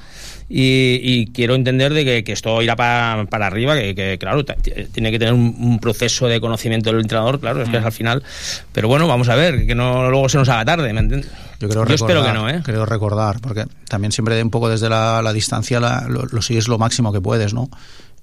[0.49, 4.43] y, y quiero entender de que, que esto irá para, para arriba, que, que, claro,
[4.43, 7.91] tiene que tener un, un proceso de conocimiento del entrenador, claro, es que es al
[7.91, 8.23] final.
[8.71, 11.29] Pero bueno, vamos a ver, que no luego se nos haga tarde, ¿me entiendes?
[11.59, 12.61] Yo, creo Yo espero recordar, que no, ¿eh?
[12.63, 16.41] Creo recordar, porque también siempre de un poco desde la, la distancia la, lo, lo
[16.41, 17.69] sigues lo máximo que puedes, no?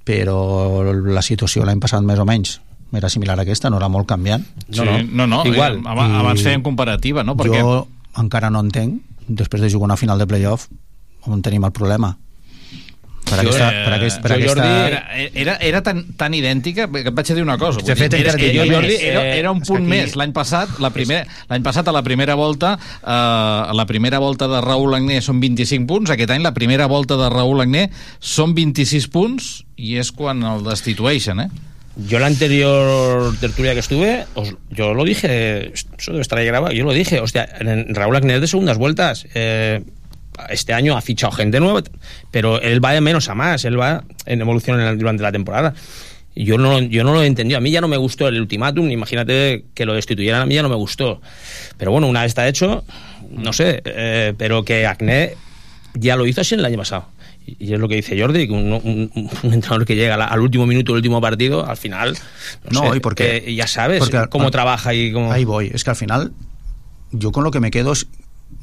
[0.06, 2.60] Però la situació l'any passat més o menys
[2.94, 4.44] era similar a aquesta, no era molt canviant.
[4.70, 4.98] No, no.
[4.98, 5.80] Sí, no, no, Igual.
[5.80, 7.34] eh, abans- abans fèiem comparativa, no?
[7.36, 7.88] Perquè- Jo
[8.22, 10.68] encara no entenc, després de jugar una final de playoff,
[11.28, 12.16] on tenim el problema.
[13.26, 14.62] Per Jo, aquesta, eh, per aquest, per jo, aquesta...
[14.62, 17.80] Jordi, era, era, era tan, tan idèntica que et vaig dir una cosa.
[17.82, 20.14] De vull fet, dir, era, era, Jordi, era, Eh, era un punt aquí- més.
[20.14, 24.46] L'any passat, la primer, l'any passat a la primera volta, eh, a la primera volta
[24.46, 27.88] de Raül Agné són 25 punts, aquest any la primera volta de Raül Agné
[28.20, 31.48] són 26 punts i és quan el destitueixen, eh?
[31.96, 36.72] Yo la anterior tertulia que estuve, os- yo lo dije, eso debe estar ahí grabado,
[36.74, 39.82] yo lo dije, hostia, en Raúl Agnes de segundas vueltas, eh,
[40.50, 41.82] este año ha fichado gente nueva,
[42.30, 45.74] pero él va de menos a más, él va en evolución en durante la temporada.
[46.34, 48.90] Yo no, yo no lo he entendido, a mí ya no me gustó el ultimátum,
[48.90, 51.22] imagínate que lo destituyeran, a mí ya no me gustó.
[51.78, 52.84] Pero bueno, una vez está hecho,
[53.30, 55.34] no sé, eh, pero que Acné
[55.94, 57.08] ya lo hizo así el año pasado.
[57.46, 59.10] Y es lo que dice Jordi, que un, un-
[59.44, 62.18] un entrenador que llega al, al último minuto del último partido, al final,
[62.70, 65.32] no, No, sé, y porque- eh, ya sabes porque- cómo trabaja y cómo...
[65.32, 65.70] Ahí voy.
[65.72, 66.32] Es que al final,
[67.12, 68.08] yo con lo que me quedo es.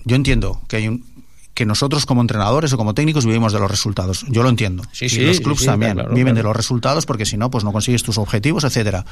[0.05, 1.05] Yo entiendo que hay un
[1.53, 4.25] que nosotros como entrenadores o como técnicos vivimos de los resultados.
[4.29, 4.83] Yo lo entiendo.
[4.91, 6.37] Sí, y sí, los sí, también claro, viven claro.
[6.37, 9.05] de los resultados porque si no, pues no consigues tus objetivos, etcétera.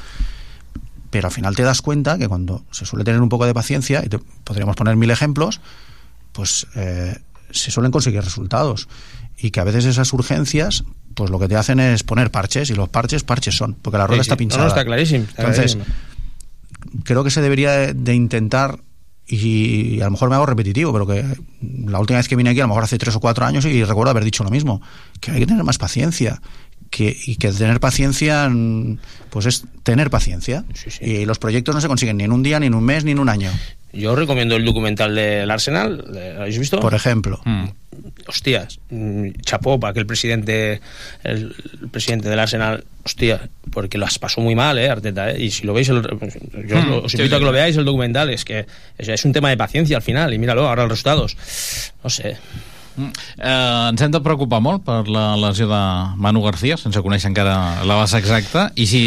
[1.10, 4.02] Pero al final te das cuenta que cuando se suele tener un poco de paciencia,
[4.04, 5.60] y te- podríamos poner mil ejemplos,
[6.32, 7.16] pues eh,
[7.50, 8.88] se suelen conseguir resultados.
[9.38, 12.74] Y que a veces esas urgencias, pues lo que te hacen es poner parches, y
[12.74, 14.68] los parches, parches son, porque la rueda está No, no, pinchada.
[14.68, 15.96] está clarísimo, está Entonces, clarísimo.
[17.04, 18.78] creo que se debería de, de intentar
[19.32, 21.24] y, a lo mejor me hago repetitivo, pero que
[21.86, 23.82] la última vez que vine aquí, a lo mejor hace tres o cuatro años, y
[23.84, 24.82] recuerdo haber dicho lo mismo,
[25.20, 26.40] que hay que tener más paciencia.
[26.90, 28.52] Que, y que tener paciencia
[29.30, 30.66] pues es tener paciencia
[31.00, 33.12] y los proyectos no se consiguen ni en un día ni en un mes ni
[33.12, 33.50] en un año
[33.92, 36.80] Yo recomiendo el documental del Arsenal, ¿lo habéis visto?
[36.80, 37.40] por ejemplo
[38.26, 40.80] Hostias, mm, chapó para que el presidente,
[41.24, 45.30] el, el presidente del Arsenal, hostia, porque las pasó muy mal, ¿eh, Arteta?
[45.32, 45.42] ¿eh?
[45.44, 47.52] Y si lo veis, el, yo os, lo- os Sí, invito a sí, que lo
[47.52, 48.64] veáis, el documental, es que
[48.96, 51.36] es, es un tema de paciencia al final, y míralo, ahora los resultados.
[52.02, 52.36] No sé.
[53.38, 55.82] Eh, ens hem de preocupar molt per la lesió de
[56.20, 59.00] Manu García, sense conèixer encara la base exacta, i si,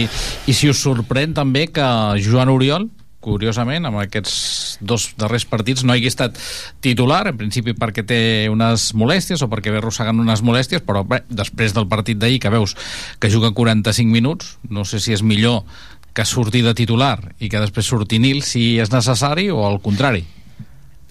[0.49, 1.85] i si us sorprèn també que
[2.25, 2.87] Joan Oriol,
[3.25, 6.37] curiosament, amb aquests dos darrers partits no hagi estat
[6.85, 11.23] titular, en principi perquè té unes molèsties o perquè ve arrossegant unes molèsties, però bé,
[11.29, 12.77] després del partit d'ahir que veus
[13.19, 15.63] que juga 45 minuts, no sé si és millor
[16.15, 20.23] que surti de titular i que després surti nil si és necessari o al contrari.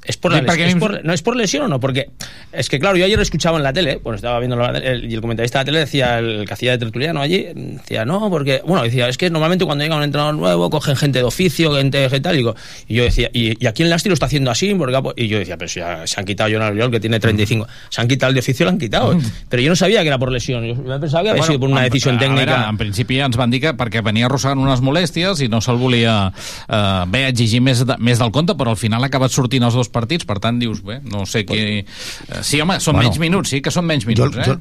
[0.04, 1.80] ¿Es por, la les- es por- ¿No es por lesión o no?
[1.80, 2.10] Porque
[2.52, 4.90] es que, claro, yo ayer lo escuchaba en la tele, bueno, estaba viendo la tele,
[4.90, 8.04] el- y el comentarista de la tele decía, el que hacía de tertuliano allí, decía,
[8.04, 11.24] no, porque, bueno, decía, es que normalmente cuando llega un entrenador nuevo, cogen gente de
[11.24, 12.54] oficio, gente de tal, y, digo,
[12.86, 15.38] y yo decía, y, y aquí en Lasti lo está haciendo así, porque, y yo
[15.38, 18.08] decía, pero si ya se han quitado a John Oriol, que tiene 35, se han
[18.08, 19.18] quitado el de oficio, lo han quitado.
[19.48, 21.70] Pero yo no sabía que era por lesión, yo me pensaba que había sido por
[21.70, 22.44] una en- decisión a técnica.
[22.56, 25.78] Veure, en principi ens van dir que perquè venia arrossegant unes molèsties i no se'l
[25.80, 26.32] volia
[26.68, 29.74] eh, bé exigir més, de, més del compte, però al final ha acabat sortint els
[29.74, 31.60] dos partits, per tant dius, bé, no sé qui...
[31.80, 34.58] Eh, sí, home, són Bueno, menys minuts, sí que són menys jo, minuts, jo,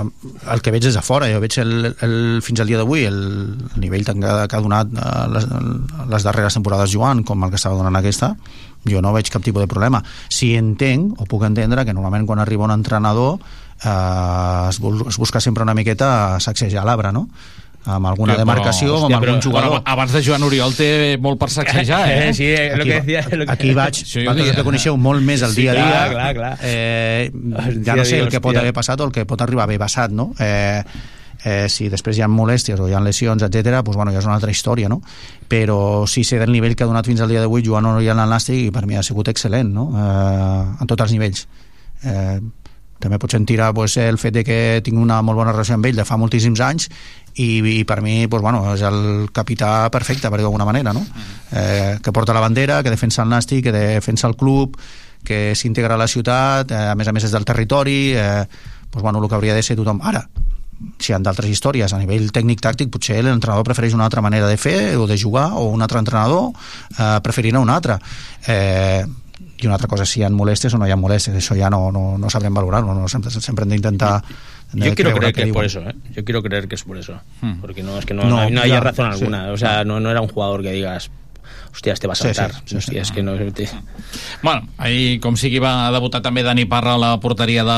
[0.00, 0.06] eh?
[0.54, 3.20] el que veig des de fora, jo veig el, el, fins al dia d'avui el,
[3.74, 5.48] el nivell que, que ha donat eh, les,
[6.14, 8.34] les darreres temporades Joan com el que estava donant aquesta
[8.88, 10.00] jo no veig cap tipus de problema
[10.32, 13.38] si entenc o puc entendre que normalment quan arriba un entrenador
[13.84, 17.28] eh, es, es busca sempre una miqueta sacsejar l'arbre no?
[17.86, 20.74] Amb alguna Sí, però, demarcació hòstia, amb algun però- jugador però abans de Joan Oriol
[20.76, 22.34] té molt per sacsejar, eh?
[22.34, 23.22] Sí, eh, lo Aquí que decía...
[23.36, 25.86] lo que- aquí vaig, jo vosaltres que coneixeu molt més el Sí, dia a dia
[25.86, 26.58] clar, clar, clar.
[26.62, 27.30] Eh,
[27.86, 29.78] ja no sé el que pot haver passat o el que pot arribar a haver
[29.80, 30.34] passat no?
[30.38, 30.82] eh,
[31.44, 34.26] eh, si després hi ha molèsties o hi ha lesions, etc, doncs, bueno, ja és
[34.28, 35.00] una altra història no?
[35.48, 38.28] però sí sé del nivell que ha donat fins al dia d'avui Joan Oriol al
[38.28, 39.88] Nàstic i per mi ha sigut excel·lent no?
[39.96, 41.46] eh, en tots els nivells
[42.04, 42.38] eh,
[43.00, 45.96] també pot sentir pues, el fet de que tinc una molt bona relació amb ell
[45.96, 46.90] de fa moltíssims anys
[47.34, 51.04] i, i per mi pues, bueno, és el capità perfecte, per dir d'alguna manera no?
[51.52, 54.76] eh, que porta la bandera, que defensa el Nàstic que defensa el club
[55.24, 58.44] que s'integra a la ciutat, eh, a més a més és del territori eh,
[58.90, 60.26] pues, bueno, el que hauria de ser tothom ara
[60.98, 64.56] si hi ha d'altres històries a nivell tècnic-tàctic potser l'entrenador prefereix una altra manera de
[64.60, 66.50] fer o de jugar o un altre entrenador
[66.96, 67.98] eh, preferirà una altra
[68.46, 69.04] eh,
[69.62, 71.68] i una altra cosa si hi ha molèsties o no hi ha molèsties això ja
[71.70, 73.08] no, no, no sabrem valorar-ho no?
[73.08, 74.22] sempre, sempre hem d'intentar
[74.72, 75.54] Yo quiero creer que es diuen.
[75.54, 75.94] por eso, ¿eh?
[76.14, 77.18] Yo quiero creer que es por eso.
[77.40, 77.60] Hmm.
[77.60, 79.18] Porque no, es que no, No, no, hay- no hay ya, razón sí.
[79.24, 79.50] alguna.
[79.50, 81.10] O sea, no, no era un jugador que digas,
[81.72, 82.62] hostia, este va a Sí, sí, saltar.
[82.64, 83.36] sí, Hostia, es que no...
[83.52, 83.68] te-
[84.42, 87.76] Bueno, ahir, com sigui, va debutar també Dani Parra a la porteria de,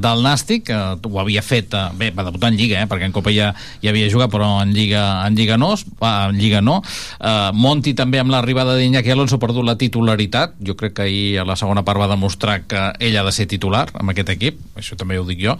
[0.00, 0.76] del Nàstic, que
[1.08, 3.50] ho havia fet, eh, bé, va debutar en Lliga, eh, perquè en Copa ja,
[3.82, 6.78] ja havia jugat, però en Lliga, en Lliga no, va, en Lliga no.
[7.18, 11.38] Uh, Monti també amb l'arribada d'Iñaki Alonso ha perdut la titularitat, jo crec que ahir
[11.42, 14.60] a la segona part va demostrar que ell ha de ser titular amb aquest equip,
[14.78, 15.56] això també ho dic jo,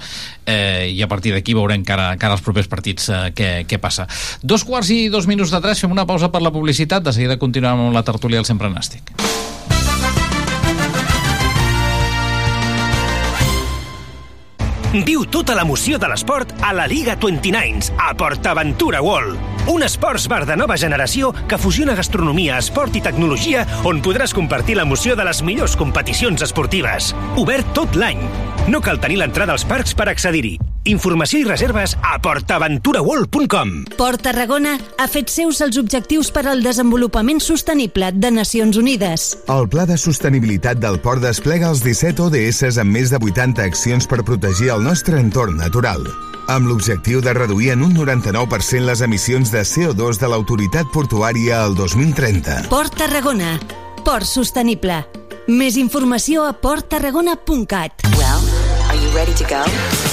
[0.46, 4.06] eh, i a partir d'aquí veurem cara, cara als propers partits eh, què, què passa.
[4.42, 7.36] Dos quarts i dos minuts de tres, fem una pausa per la publicitat, de seguida
[7.36, 9.14] continuem amb la tertúlia del Sempre Nàstic.
[14.88, 19.36] Viu tota l'emoció de l'esport a la Liga 29 a PortAventura World.
[19.68, 24.78] Un esports bar de nova generació que fusiona gastronomia, esport i tecnologia on podràs compartir
[24.78, 27.12] l'emoció de les millors competicions esportives.
[27.36, 28.24] Obert tot l'any.
[28.72, 30.56] No cal tenir l'entrada als parcs per accedir-hi.
[30.88, 37.42] Informació i reserves a portaventuraworld.com Port Tarragona ha fet seus els objectius per al desenvolupament
[37.44, 39.26] sostenible de Nacions Unides.
[39.52, 44.08] El Pla de Sostenibilitat del Port desplega els 17 ODS amb més de 80 accions
[44.08, 46.04] per protegir el nostre entorn natural,
[46.48, 51.76] amb l'objectiu de reduir en un 99% les emissions de CO2 de l'autoritat portuària al
[51.78, 52.68] 2030.
[52.72, 53.56] Port Tarragona.
[54.04, 55.02] Port sostenible.
[55.48, 58.06] Més informació a porttarragona.cat.
[58.16, 58.44] Well,
[58.88, 60.07] are you ready to go?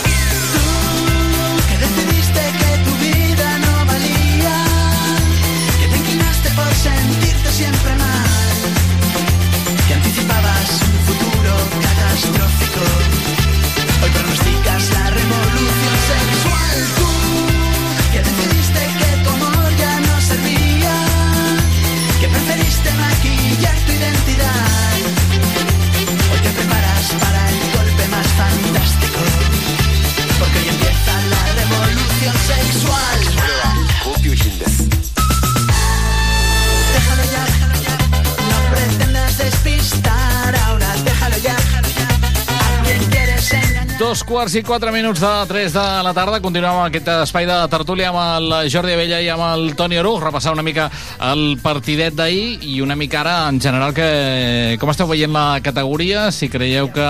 [44.06, 46.38] Dos quarts i quatre minuts de 3 de la tarda.
[46.44, 50.20] Continuem amb aquest espai de tertúlia amb el Jordi Abella i amb el Toni Aruj,
[50.22, 50.92] repassar una mica
[51.32, 56.30] el partidet d'ahir i una mica ara, en general, que com esteu veient la categoria,
[56.32, 57.10] si creieu que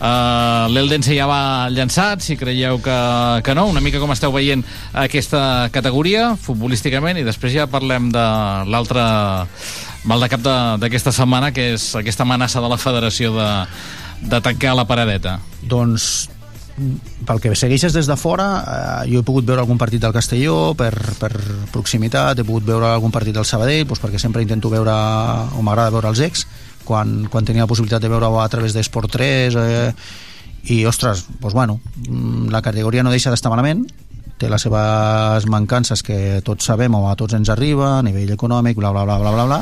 [0.00, 2.94] Uh, l'Eldense ja va llançat, si creieu que,
[3.44, 4.62] que no, una mica com esteu veient
[4.96, 8.24] aquesta categoria futbolísticament i després ja parlem de
[8.72, 9.04] l'altre
[10.08, 10.40] mal de cap
[10.80, 13.50] d'aquesta setmana que és aquesta amenaça de la federació de,
[14.20, 15.38] de tancar la paradeta.
[15.62, 16.28] Doncs
[17.28, 18.46] pel que segueixes des de fora
[19.04, 21.32] eh, jo he pogut veure algun partit del Castelló per, per
[21.72, 24.94] proximitat, he pogut veure algun partit del Sabadell doncs perquè sempre intento veure
[25.56, 26.46] o m'agrada veure els ex
[26.88, 29.90] quan, quan tenia la possibilitat de veure-ho a través d'Esport 3 eh,
[30.72, 33.84] i ostres, doncs bueno mm, la categoria no deixa d'estar malament
[34.40, 38.78] té les seves mancances que tots sabem o a tots ens arriba a nivell econòmic,
[38.80, 39.60] bla bla bla bla bla, bla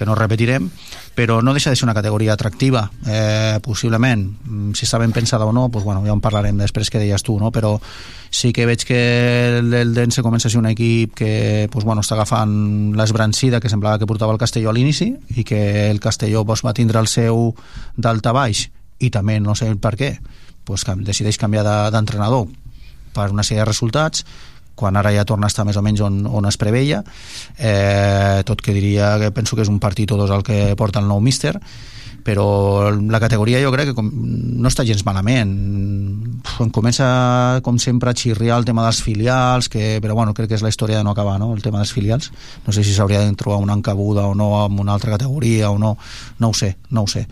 [0.00, 0.70] que no repetirem
[1.14, 5.44] però no deixa de ser una categoria atractiva eh, possiblement, Mm, si està ben pensada
[5.44, 7.50] o no doncs bueno, ja en parlarem després que deies tu no?
[7.52, 7.74] però
[8.30, 9.00] sí que veig que
[9.58, 13.68] el, el Dense comença a ser un equip que doncs, bueno, està agafant l'esbrancida que
[13.68, 17.08] semblava que portava el Castelló a l'inici i que el Castelló doncs, va tindre el
[17.10, 17.50] seu
[17.96, 18.70] d'alta baix.
[19.00, 20.12] I també no sé per què
[20.66, 22.46] doncs, decideix canviar de- d'entrenador
[23.12, 24.24] per una sèrie de resultats
[24.80, 27.02] quan ara ja torna a estar més o menys on, on es preveia.
[27.58, 31.04] Eh, tot que diria que penso que és un partit o dos el que porta
[31.04, 31.58] el nou míster
[32.24, 35.52] però la categoria jo crec que com, no està gens malament.
[36.60, 40.58] Em comença com sempre a xirriar el tema dels filials que, però bueno, crec que
[40.58, 41.52] és la història de no acabar no?
[41.54, 42.30] el tema dels filials,
[42.66, 45.78] no sé si s'hauria de trobar una encabuda o no amb una altra categoria o
[45.78, 45.96] no,
[46.38, 47.26] no ho sé, no ho sé.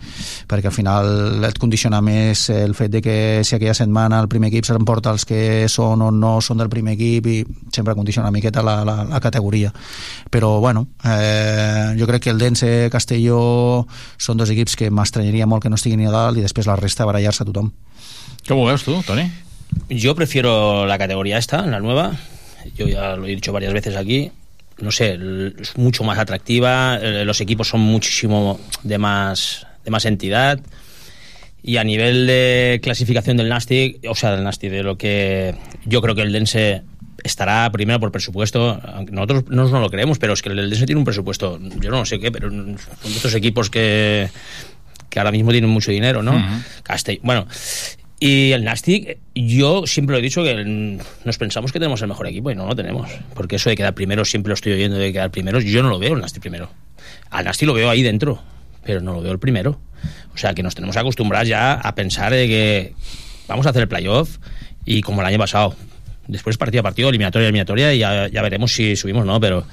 [0.49, 4.49] Perquè al final et condiciona més el fet de que si aquella setmana el primer
[4.53, 7.37] equip s'emporta els que són o no són del primer equip i
[7.73, 9.73] sempre condiciona una miqueta la, la, la categoria.
[10.29, 13.85] Però bueno eh, jo crec que el Dense Castelló
[14.17, 17.05] són dos equips que m'estranyaria molt que no estiguin a dalt i després la resta
[17.09, 17.73] barallar-se a tothom
[18.47, 19.29] ¿Cómo ves tú, Tony?
[19.89, 22.13] Yo prefiero la categoría esta, la nueva.
[22.75, 24.31] Yo ya lo he dicho varias veces aquí.
[24.79, 25.19] No sé,
[25.61, 26.97] es mucho más atractiva.
[27.01, 30.59] eh, Los equipos son muchísimo de más, de más entidad.
[31.61, 35.53] Y a nivel de clasificación del Nastic, o sea, del Nastic, de lo que
[35.85, 36.81] yo creo que el Dense
[37.23, 38.79] estará primero por presupuesto.
[38.95, 41.91] aunque Nosotros no nos lo creemos, pero es que el Dense tiene un presupuesto, yo
[41.91, 44.29] no sé qué, pero son de estos equipos que,
[45.09, 46.31] que ahora mismo tienen mucho dinero, ¿no?
[46.31, 46.43] Ujú.
[46.83, 47.47] Castell- bueno,
[48.19, 52.07] y el Nastic, yo siempre lo he dicho que el- nos pensamos que tenemos el
[52.09, 53.09] mejor equipo y no lo tenemos.
[53.33, 55.99] Porque eso de quedar primero, siempre lo estoy oyendo de quedar primero, yo no lo
[55.99, 56.69] veo el Nastic primero.
[57.29, 58.41] Al Nastic lo veo ahí dentro,
[58.83, 59.79] pero no lo veo el primero.
[60.33, 62.93] O sea que nos tenemos acostumbrados ya a pensar de que
[63.47, 64.37] vamos a hacer el playoff
[64.85, 65.75] y como el año pasado,
[66.27, 69.39] después partido a partido, eliminatoria a eliminatoria y ya, ya veremos si subimos o no,
[69.39, 69.65] pero,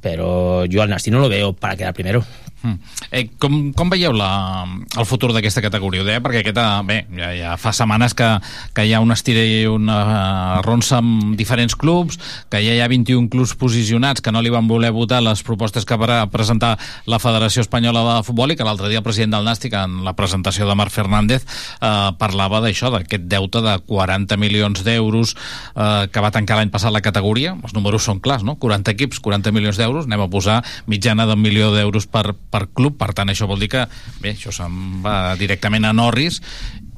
[0.00, 2.24] pero yo al Nastic no lo veo para quedar primero.
[2.62, 2.78] Mm.
[3.14, 4.66] Eh, com, com veieu la,
[4.98, 6.02] el futur d'aquesta categoria?
[6.02, 8.26] Ho deia perquè aquesta, bé, ja, ja fa setmanes que,
[8.74, 12.18] que hi ha una estira i una ronça amb diferents clubs,
[12.50, 15.86] que ja hi ha 21 clubs posicionats que no li van voler votar les propostes
[15.86, 16.74] que va presentar
[17.06, 20.16] la Federació Espanyola de Futbol i que l'altre dia el president del Nàstic en la
[20.18, 26.24] presentació de Marc Fernández eh, parlava d'això, d'aquest deute de 40 milions d'euros eh, que
[26.24, 27.54] va tancar l'any passat la categoria.
[27.62, 28.58] Els números són clars, no?
[28.58, 32.96] 40 equips, 40 milions d'euros, anem a posar mitjana d'un milió d'euros per, per club,
[32.98, 33.86] per tant això vol dir que
[34.22, 36.40] bé, això se'n va directament a Norris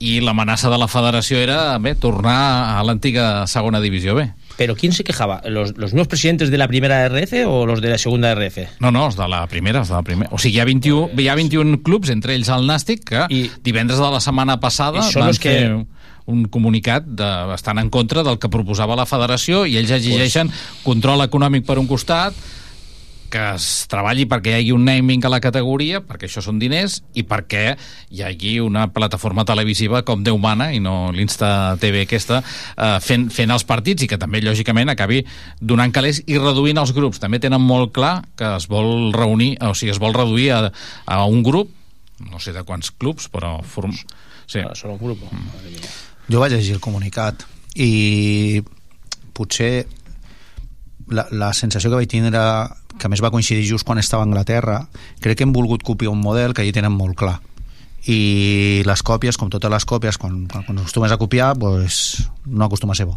[0.00, 4.30] i l'amenaça de la federació era bé, tornar a l'antiga segona divisió B.
[4.56, 5.40] ¿Pero quién se quejaba?
[5.46, 8.58] ¿Los, ¿Los nuevos presidentes de la primera RF o los de la segunda RF?
[8.80, 10.28] No, no, els de la primera, els de la primera.
[10.32, 13.50] O sigui, hi ha 21, hi ha 21 clubs, entre ells el Nàstic, que I,
[13.64, 15.86] divendres de la setmana passada van que- fer
[16.30, 20.52] un comunicat de, bastant en contra del que proposava la federació i ells exigeixen
[20.84, 22.36] control econòmic per un costat,
[23.30, 27.00] que es treballi perquè hi hagi un naming a la categoria, perquè això són diners,
[27.14, 27.64] i perquè
[28.10, 32.42] hi hagi una plataforma televisiva com Déu mana, i no l'Insta TV aquesta,
[32.76, 35.22] eh, fent, fent els partits, i que també, lògicament, acabi
[35.60, 37.22] donant calés i reduint els grups.
[37.22, 40.60] També tenen molt clar que es vol reunir, o sigui, es vol reduir a,
[41.06, 41.70] a un grup,
[42.30, 43.58] no sé de quants clubs, però...
[43.64, 43.94] Form...
[44.50, 44.62] Sí.
[44.74, 45.22] Solo un grup.
[46.30, 47.44] Jo vaig llegir el comunicat
[47.78, 48.60] i
[49.36, 49.86] potser
[51.10, 52.40] la, la sensació que vaig tindre
[53.00, 54.80] que més va coincidir just quan estava a Anglaterra.
[55.20, 57.38] Crec que hem volgut copiar un model que allà tenen molt clar.
[58.08, 62.64] I les còpies, com totes les còpies quan, quan, quan acostumes a copiar pues, no
[62.64, 63.16] acostuma a ser bo.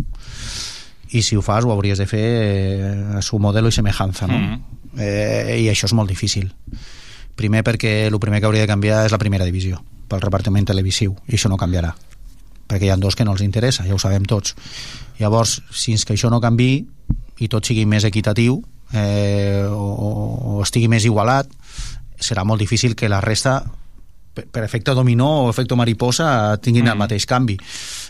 [1.14, 4.40] I si ho fas ho hauries de fer eh, a su modelo i semejanza no?
[4.40, 4.98] Mm.
[4.98, 6.50] eh, i això és molt difícil.
[7.38, 9.80] Primer perquè el primer que hauria de canviar és la primera divisió
[10.10, 11.94] pel repartiment televisiu i això no canviarà
[12.74, 14.56] perquè hi ha dos que no els interessa, ja ho sabem tots.
[15.20, 16.86] Llavors, fins que això no canvi
[17.40, 18.60] i tot sigui més equitatiu
[18.94, 21.50] eh, o, o estigui més igualat
[22.20, 23.62] serà molt difícil que la resta
[24.34, 26.94] per, per efecte dominó o efecte mariposa tinguin mm.
[26.94, 27.58] el mateix canvi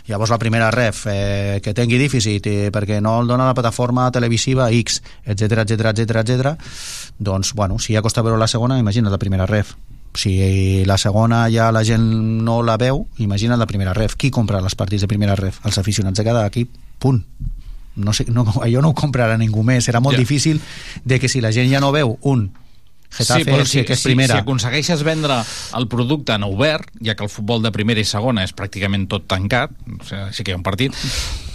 [0.08, 4.10] llavors la primera ref eh, que tingui dèficit eh, perquè no el dona la plataforma
[4.12, 6.54] televisiva X, etc etc etc etc.
[7.18, 9.74] doncs, bueno, si ja costa veure la segona, imagina't la primera ref
[10.14, 12.04] si la segona ja la gent
[12.44, 15.60] no la veu, imagina't la primera ref qui compra les partits de primera ref?
[15.64, 17.24] els aficionats de cada equip, punt
[17.96, 20.20] no sé, no, allò no ho comprarà ningú més serà molt Ja.
[20.20, 20.60] difícil
[21.04, 22.52] de que si la gent ja no veu un
[23.14, 25.36] Getafe, sí, però si, que és si, primera si aconsegueixes vendre
[25.78, 29.28] el producte en obert, ja que el futbol de primera i segona és pràcticament tot
[29.30, 30.96] tancat, o sigui, sí que hi ha un partit,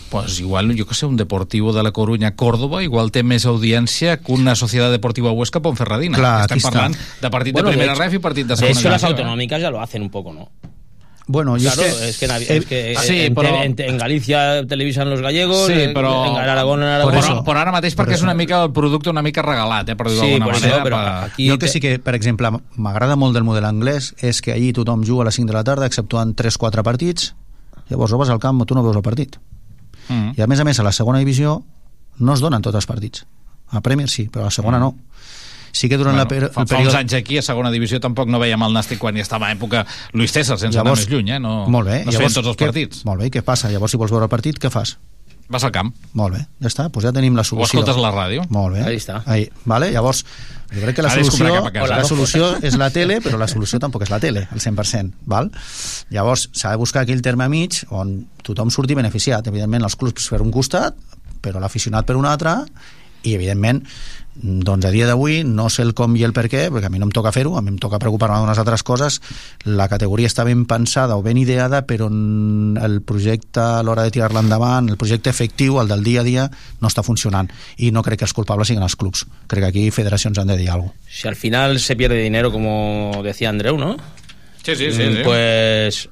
[0.10, 4.16] pues igual, jo que sé, un Deportivo de la Coruña Córdoba igual té més audiència
[4.24, 6.16] que una Societat Deportiva Huesca Ponferradina.
[6.18, 6.72] Clar, Estem aquí està.
[6.72, 8.90] parlant de partit Bueno, de primera de hecho- ref i partit de De segona hecho,
[8.90, 9.08] las eh?
[9.08, 10.50] autonómicas ya lo hacen un poco, ¿no?
[11.32, 13.98] Bueno, yo claro, es que- es que, eh, es que sí, en, però- en, en
[14.00, 17.14] Galicia televisan los gallegos, Sí, però, en Aragón, en Aragón.
[17.14, 20.08] però, però ara mateix perquè és una mica el producte una mica regalat, eh, per
[20.10, 20.84] dir-ho Sí, d'alguna manera.
[20.84, 20.98] però
[21.30, 24.54] per- jo el que sí que, per exemple, m'agrada molt del model anglès és que
[24.54, 27.36] allí tothom juga a les 5 de la tarda exceptuant 3-4 partits
[27.92, 29.38] llavors o vas al camp o tu no veus el partit
[30.10, 30.34] Mm.
[30.36, 31.62] i a més a més a la segona divisió
[32.18, 33.28] no es donen tots els partits
[33.70, 34.96] a Premier sí, però a la segona no
[35.72, 36.88] sí que durant Bueno, la per fa, el fa període...
[36.90, 39.54] uns anys aquí a segona divisió tampoc no veiem el Nàstic quan hi estava a
[39.56, 41.40] època Luis César, sense anar més lluny, eh?
[41.40, 43.06] No, molt bé, no feien tots els què, partits.
[43.06, 43.70] Molt bé, què passa?
[43.72, 44.98] Llavors, si vols veure el partit, què fas?
[45.50, 45.88] Vas al camp.
[46.14, 47.80] Molt bé, ja està, doncs ja tenim la O solució.
[47.80, 48.44] escoltes la ràdio.
[48.54, 48.84] Molt bé.
[48.86, 49.24] Ahí està.
[49.26, 49.88] Ahí, vale?
[49.90, 50.20] Llavors,
[50.70, 51.48] jo crec que la solució,
[51.90, 55.10] la solució és la tele, però la solució tampoc és la tele, al 100%.
[55.26, 55.50] Val?
[56.14, 59.50] Llavors, s'ha de buscar aquell terme mig on tothom surti beneficiat.
[59.50, 60.94] Evidentment, els clubs per un costat,
[61.42, 62.54] però l'aficionat per un altre,
[63.26, 63.82] i evidentment
[64.42, 67.00] doncs a dia d'avui no sé el com i el per què perquè a mi
[67.02, 69.20] no em toca fer-ho, a mi em toca preocupar-me d'unes altres coses,
[69.66, 74.44] la categoria està ben pensada o ben ideada però el projecte a l'hora de tirar-la
[74.46, 76.48] endavant, el projecte efectiu el del dia a dia,
[76.80, 79.92] no està funcionant i no crec que els culpables siguin els clubs crec que aquí
[79.92, 83.78] federacions han de dir alguna cosa Si al final se pierde dinero, como decía Andreu,
[83.78, 83.98] ¿no?
[84.64, 85.22] Sí, sí, sí, Mm, sí.
[85.24, 86.10] Pues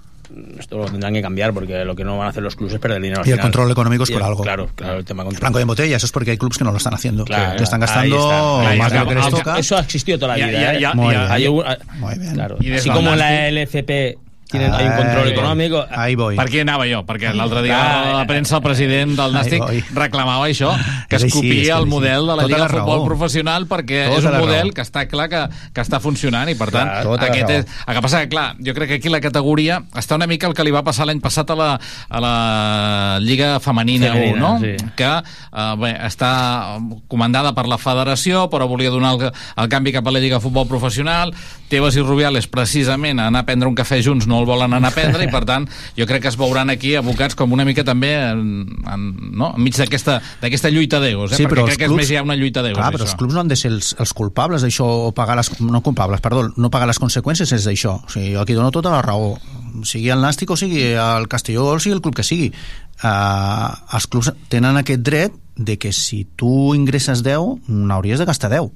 [0.59, 2.80] esto lo tendrán que cambiar porque lo que no van a hacer los clubes es
[2.80, 3.21] perder dinero.
[3.21, 3.45] al Y el final.
[3.45, 4.43] control económico es por algo.
[4.43, 5.41] Claro, claro, el tema el control.
[5.41, 7.63] blanco de botella, eso es porque hay clubs que no lo están haciendo Claro, que
[7.63, 8.75] están ahí gastando está.
[8.78, 10.73] Más de lo que les toca Eso ha existido toda la vida.
[10.73, 10.86] ¿eh?
[10.86, 14.17] Así como la Nàstic- LFP
[14.47, 15.85] tiene, hay un control Ahí económico.
[15.91, 17.03] ahí voy Per aquí anava jo?
[17.05, 20.71] Perquè l'altre dia Ah, a la premsa el president del Nàstic reclamava això,
[21.09, 22.73] que És es així, és que copia és el model de la Tota Lliga de
[22.79, 23.03] Futbol.
[23.05, 25.43] Professional perquè Tota és un model que està clar que,
[25.73, 28.47] que està funcionant i per tant Clar, tota aquest és, el que passa que clar,
[28.63, 31.19] jo crec que aquí la categoria està una mica el que li va passar l'any
[31.21, 31.69] passat a la,
[32.09, 34.59] a la Lliga Femenina, Femenina, 1, no?
[34.63, 34.91] sí.
[34.95, 36.31] que eh, bé, està
[37.07, 40.45] comandada per la federació però volia donar el, el canvi cap a la Lliga de
[40.45, 41.33] Futbol Professional
[41.67, 44.91] Tebas i Rubiales precisament a anar a prendre un cafè junts no el volen anar
[44.91, 45.67] a prendre i per tant
[45.97, 48.43] jo crec que es veuran aquí abocats com una mica també en,
[48.88, 49.07] en,
[49.38, 49.53] no?
[49.57, 51.39] enmig d'aquesta lluita d'egos, eh?
[51.41, 53.11] Sí, perquè crec els que és clubs- més ja una lluita d'egos Clar, però això.
[53.11, 55.51] els clubs no han de ser els, els culpables d'això o pagar les...
[55.61, 57.97] No culpables, perdó, no pagar les conseqüències és d'això.
[58.05, 59.35] O sigui, jo aquí dono tota la raó.
[59.85, 62.51] Sigui el Nàstic o sigui el Castelló o sigui el club que sigui.
[62.97, 68.49] Uh, els clubs tenen aquest dret de que si tu ingresses 10, n'hauries de gastar
[68.53, 68.71] 10.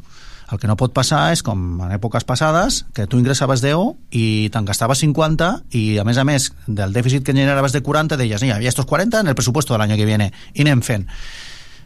[0.52, 4.26] El que no pot passar és com en èpoques passades, que tu ingressaves 10 i
[4.52, 8.43] te'n gastaves 50 i a més a més del dèficit que generaves de 40 deies,
[8.43, 11.08] ha estos 40 en el pressupuesto del año que viene i anem fent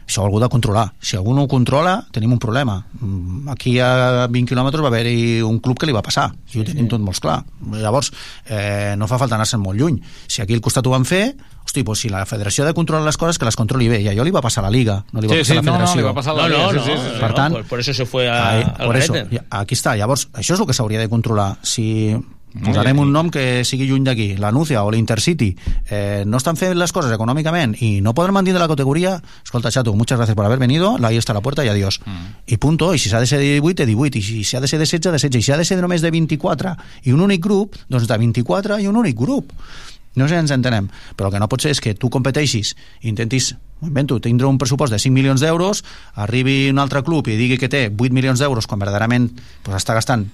[0.06, 0.92] això algú de controlar.
[1.00, 2.78] Si algú no ho controla, tenim un problema.
[3.00, 6.64] Mm, Aquí a 20 quilòmetres va haver-hi un club que li va passar, i ho
[6.64, 7.40] tenim tot molt clar.
[7.72, 8.12] Llavors,
[8.46, 10.00] eh, no fa falta anar-se'n molt lluny.
[10.28, 11.34] Si aquí al costat ho van fer,
[11.66, 14.00] hosti, doncs si la federació ha de controlar les coses, que les controli bé.
[14.00, 15.62] I allò li va passar a la Liga, no li va Sí, passar sí, a
[15.62, 16.00] la no, no, federació.
[16.00, 16.84] li va passar a la No, Liga, no, sí, no.
[16.84, 17.20] sí, sí, sí.
[17.20, 19.14] Per tant, por, por eso se fue a, Ahí, al por eso,
[19.50, 19.96] aquí està.
[19.98, 21.56] Llavors, això és el que s'hauria de controlar.
[21.62, 22.16] Si
[22.64, 25.50] posarem un nom que sigui lluny d'aquí, la Núcia o l'Intercity,
[25.90, 29.94] eh, no estan fent les coses econòmicament i no podran mantenir la categoria, escolta, chato,
[29.94, 32.00] muchas gracias por haber venido, ahí está la puerta y adiós.
[32.04, 32.26] Mm.
[32.46, 32.94] I punto.
[32.94, 34.18] I si s'ha de ser de 18, de 18.
[34.18, 35.36] I si s'ha de ser de 16, de 16.
[35.36, 38.80] I si ha de ser només de 24 i un únic grup, doncs de 24
[38.80, 39.52] i un únic grup.
[40.16, 42.72] No sé si ens entenem, però el que no pot ser és que tu competeixis,
[43.04, 43.52] intentis,
[43.84, 45.84] invento, tindre un pressupost de 5 milions d'euros,
[46.14, 49.92] arribi un altre club i digui que té 8 milions d'euros quan verdaderament pues, està
[49.92, 50.24] gastant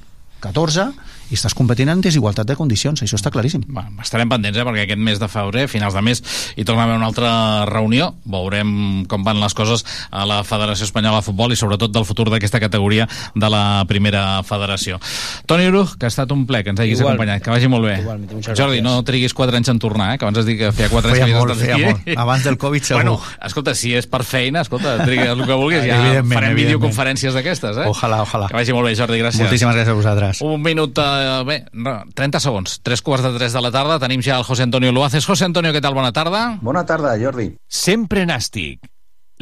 [0.43, 0.91] 14
[1.33, 3.63] i estàs competint en desigualtat de condicions, això està claríssim.
[3.73, 6.21] Va, estarem pendents, eh, perquè aquest mes de febrer, finals de mes,
[6.61, 7.31] hi torna a haver una altra
[7.71, 8.11] reunió.
[8.29, 12.27] Veurem com van les coses a la Federació Espanyola de Futbol i sobretot del futur
[12.29, 14.99] d'aquesta categoria de la primera federació.
[15.47, 17.15] Toni Uruch, que ha estat un ple que ens hagis Igual.
[17.15, 17.97] acompanyat, que vagi molt bé.
[18.03, 18.99] Igualmente, muchas Jordi, gracias.
[18.99, 21.19] no triguis 4 anys en tornar, eh, que abans has dit que feia 4 anys
[21.23, 21.85] Feia que molt, feia aquí.
[22.13, 22.19] molt.
[22.19, 23.03] Abans del Covid, segur.
[23.05, 27.77] Bueno, escolta, si és per feina, escolta, trigues el que vulguis, ja farem videoconferències d'aquestes,
[27.79, 27.89] eh?
[27.89, 28.49] Ojalà, ojalà.
[28.49, 29.41] Que vagi molt bé, Jordi, gràcies.
[29.41, 30.32] Moltíssimes gràcies a vosaltres.
[30.41, 34.23] Un minut, eh, bé, no, 30 segons, 3 quarts de 3 de la tarda, tenim
[34.25, 35.27] ja el José Antonio Luaces.
[35.27, 35.95] José Antonio, què tal?
[35.95, 36.59] Bona tarda.
[36.63, 37.51] Bona tarda, Jordi.
[37.69, 38.81] Sempre Nàstic.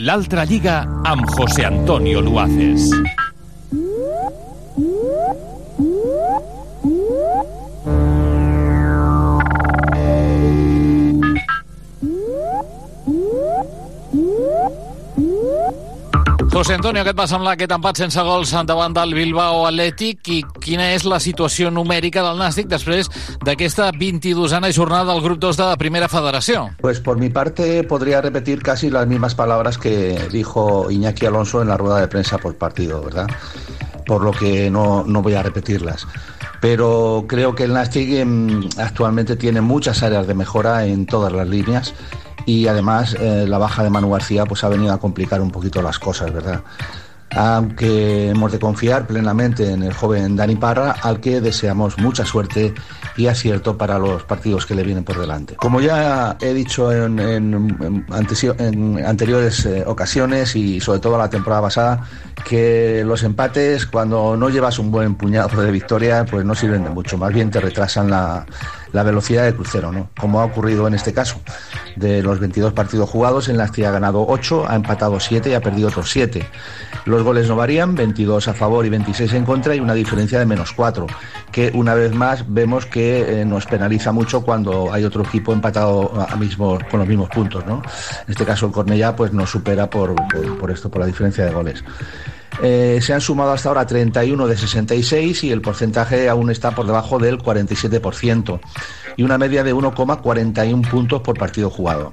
[0.01, 2.91] L'altra lliga amb José Antonio Luaces.
[16.51, 20.39] José Antonio, què et va semblar aquest empat sense gols davant del Bilbao Atlètic i
[20.59, 23.07] quina és la situació numèrica del Nàstic després
[23.47, 26.65] d'aquesta 22a jornada del grup 2 de la Primera Federació?
[26.81, 31.69] Pues por mi parte podría repetir casi las mismas palabras que dijo Iñaki Alonso en
[31.69, 33.29] la rueda de prensa por partido, ¿verdad?
[34.05, 36.09] Por lo que no, no voy a repetirlas.
[36.61, 41.49] Pero creo que el Nastic em, actualmente tiene muchas áreas de mejora en todas las
[41.49, 41.95] líneas
[42.51, 45.81] y además eh, la baja de Manu García pues ha venido a complicar un poquito
[45.83, 46.61] las cosas, ¿verdad?
[47.37, 52.75] Aunque hemos de confiar plenamente en el joven Dani Parra, al que deseamos mucha suerte
[53.17, 55.55] y acierto para los partidos que le vienen por delante.
[55.55, 58.05] Como ya he dicho en, en-
[58.59, 62.05] en anteriores eh, ocasiones y sobre todo la temporada pasada,
[62.45, 66.91] que los empates cuando no llevas un buen puñado de victoria pues no sirven de
[66.91, 68.45] mucho, más bien te retrasan la,
[68.93, 70.11] la velocidad de crucero, ¿no?
[70.19, 71.41] Como ha ocurrido en este caso.
[71.97, 75.55] De los 22 partidos jugados, en las que ha ganado 8, ha empatado 7 y
[75.55, 76.47] ha perdido otros 7.
[77.05, 80.47] Los goles no varían, 22 a favor y 26 en contra y una diferencia de
[80.47, 81.07] menos 4,
[81.51, 86.13] que una vez más vemos que eh, nos penaliza mucho cuando hay otro equipo empatado
[86.31, 87.83] a mismo, con los mismos puntos, ¿no?
[88.27, 90.15] En este caso el Cornellá pues nos supera por-
[90.59, 91.83] por esto, por la diferencia de goles.
[92.63, 96.87] Eh, se han sumado hasta ahora 31 de 66 y el porcentaje aún está por
[96.87, 98.61] debajo del 47%
[99.17, 102.13] y una media de 1,41 puntos por partido jugado.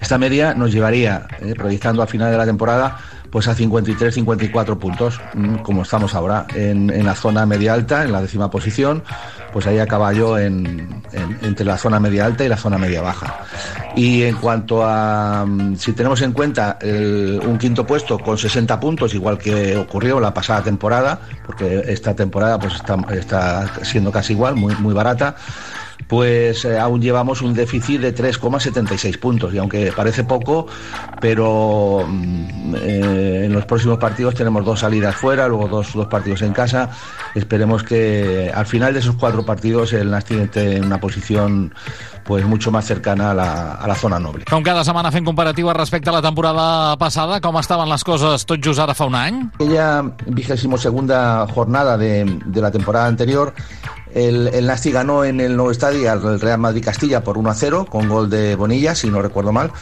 [0.00, 2.98] Esta media nos llevaría, eh, proyectando a final de la temporada,
[3.32, 8.12] pues a 53-54 puntos, mm, como estamos ahora, en, en la zona media alta, en
[8.12, 9.02] la décima posición,
[9.54, 13.00] pues ahí acaba yo en, en- entre la zona media alta y la zona media
[13.00, 13.34] baja.
[13.96, 19.14] Y en cuanto a, mm, si tenemos en cuenta un quinto puesto con 60 puntos,
[19.14, 24.56] igual que ocurrió la pasada temporada, porque esta temporada pues está, está siendo casi igual,
[24.56, 25.34] muy, muy barata,
[26.08, 29.54] pues eh, aún llevamos un déficit de 3,76 puntos.
[29.54, 30.66] Y aunque parece poco,
[31.20, 36.42] pero mm, eh, en los próximos partidos tenemos dos salidas fuera, luego dos, dos partidos
[36.42, 36.90] en casa.
[37.34, 41.72] Esperemos que al final de esos cuatro partidos el Nastic esté en una posición
[42.24, 44.44] pues mucho más cercana a la, a la zona noble.
[44.50, 48.62] Com cada setmana fent comparativa respecte a la temporada passada, com estaven les coses tot
[48.62, 49.40] just ara fa un any?
[49.54, 53.52] aquella vigésimo segunda jornada de, de la temporada anterior,
[54.14, 57.54] el, el Nastic ganó en el nuevo estadio al Real Madrid Castilla por 1 a
[57.54, 59.72] 0 con gol de Bonilla, si no recuerdo mal,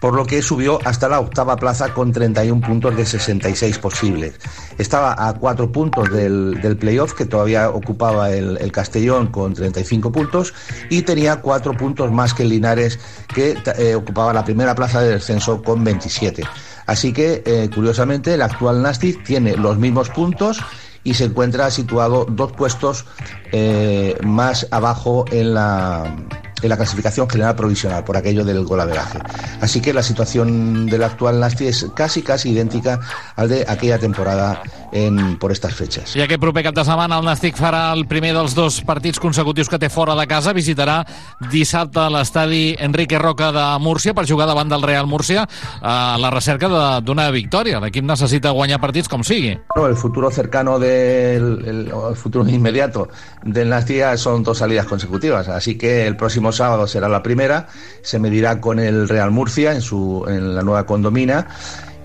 [0.00, 4.34] por lo que subió hasta la octava plaza con 31 puntos de 66 posibles.
[4.78, 10.12] Estaba a 4 puntos del, del playoff que todavía ocupaba el, el Castellón con 35
[10.12, 10.54] puntos
[10.88, 12.98] y tenía 4 puntos más que el Linares
[13.34, 16.42] que eh, ocupaba la primera plaza del descenso con 27.
[16.86, 20.60] Así que, eh, curiosamente, el actual Nastic tiene los mismos puntos
[21.04, 23.06] y se encuentra situado dos puestos
[23.52, 26.14] eh, más abajo en la,
[26.62, 29.18] en la clasificación general provisional por aquello del golaveraje.
[29.60, 33.00] Así que la situación del actual Nastic es casi casi idéntica
[33.36, 34.62] al de aquella temporada
[34.92, 36.16] en, por estas fechas.
[36.16, 39.68] I aquest proper cap de setmana el Nàstic farà el primer dels dos partits consecutius
[39.70, 40.52] que té fora de casa.
[40.56, 41.04] Visitarà
[41.50, 45.46] dissabte l'estadi Enrique Roca de Múrcia per jugar davant del Real Múrcia
[45.80, 47.80] a la recerca de- d'una victòria.
[47.80, 49.56] L'equip necessita guanyar partits com sigui.
[49.76, 53.08] No, el futuro cercano del el, el futuro inmediato
[53.44, 57.66] del Nastic son dos salidas consecutivas, así que el próximo sábado será la primera,
[58.02, 61.46] se medirá con el Real Murcia en su en la nueva condomina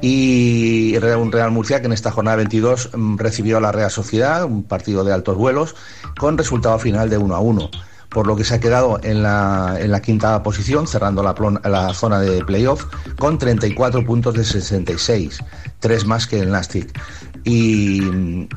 [0.07, 4.45] y un Real Murcia que en esta jornada 22 mm, recibió a la Real Sociedad,
[4.45, 5.75] un partido de altos vuelos,
[6.19, 7.71] con resultado final de 1 a 1
[8.09, 11.35] por lo que se ha quedado en la, en la quinta posición, cerrando la,
[11.67, 12.85] la zona de playoff,
[13.17, 15.39] con 34 puntos de 66,
[15.79, 16.97] tres más que el Nastic,
[17.45, 18.01] y,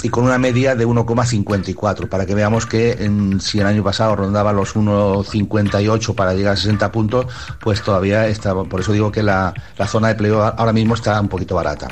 [0.02, 4.16] y con una media de 1,54, para que veamos que en- si el año pasado
[4.16, 7.26] rondaba los 1,58 para llegar a 60 puntos,
[7.60, 11.20] pues todavía está, por eso digo que la, la zona de playoff ahora mismo está
[11.20, 11.88] un poquito barata.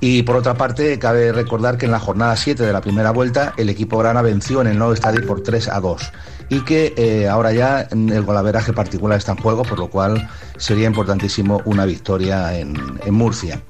[0.00, 3.54] Y por otra parte, cabe recordar que en la jornada 7 de la primera vuelta,
[3.56, 6.12] el equipo Grana venció en el nuevo estadio por 3 a 2.
[6.54, 10.86] Y que eh, ahora ya el golaveraje particular está en juego, por lo cual sería
[10.86, 12.74] importantísimo una victoria en,
[13.10, 13.60] Murcia.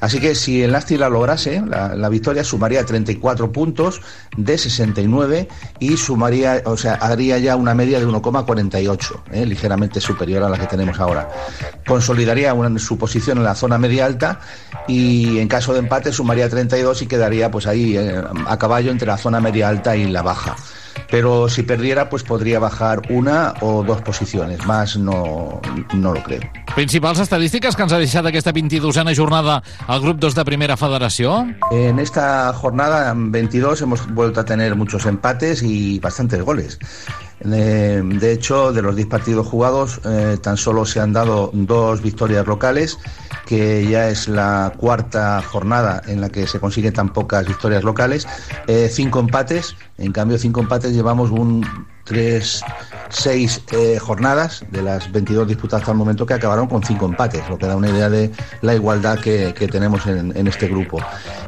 [0.00, 4.00] Así que si el Nastic la lograse, la, victoria sumaría 34 puntos
[4.38, 5.48] de 69
[5.80, 10.58] y sumaría, o sea, haría ya una media de 1,48, eh, ligeramente superior a la
[10.58, 11.28] que tenemos ahora.
[11.86, 14.40] Consolidaría su posición en la zona media alta
[14.88, 19.08] y en caso de empate sumaría 32 y quedaría pues ahí eh, a caballo entre
[19.08, 20.56] la zona media alta y la baja.
[21.10, 25.60] Pero si perdiera, pues podría bajar una o dos posiciones, más no,
[25.94, 26.40] no lo creo.
[26.74, 31.46] Principals estadístiques que ens ha deixat aquesta 22a jornada al grup 2 de Primera Federació?
[31.72, 36.78] En esta jornada 22 hemos vuelto a tener muchos empates y bastantes goles.
[37.42, 42.02] Eh, de hecho, de los 10 partidos jugados, eh, tan solo se han dado dos
[42.02, 42.98] victorias locales,
[43.50, 48.28] que ya es la cuarta jornada en la que se consiguen tan pocas victorias locales,
[48.68, 51.66] eh, cinco empates, en cambio cinco empates llevamos un
[52.04, 52.62] tres,
[53.08, 57.48] seis eh, jornadas de las 22 disputadas hasta el momento que acabaron con cinco empates,
[57.48, 58.30] lo que da una idea de
[58.62, 60.98] la igualdad que, que tenemos en, en este grupo.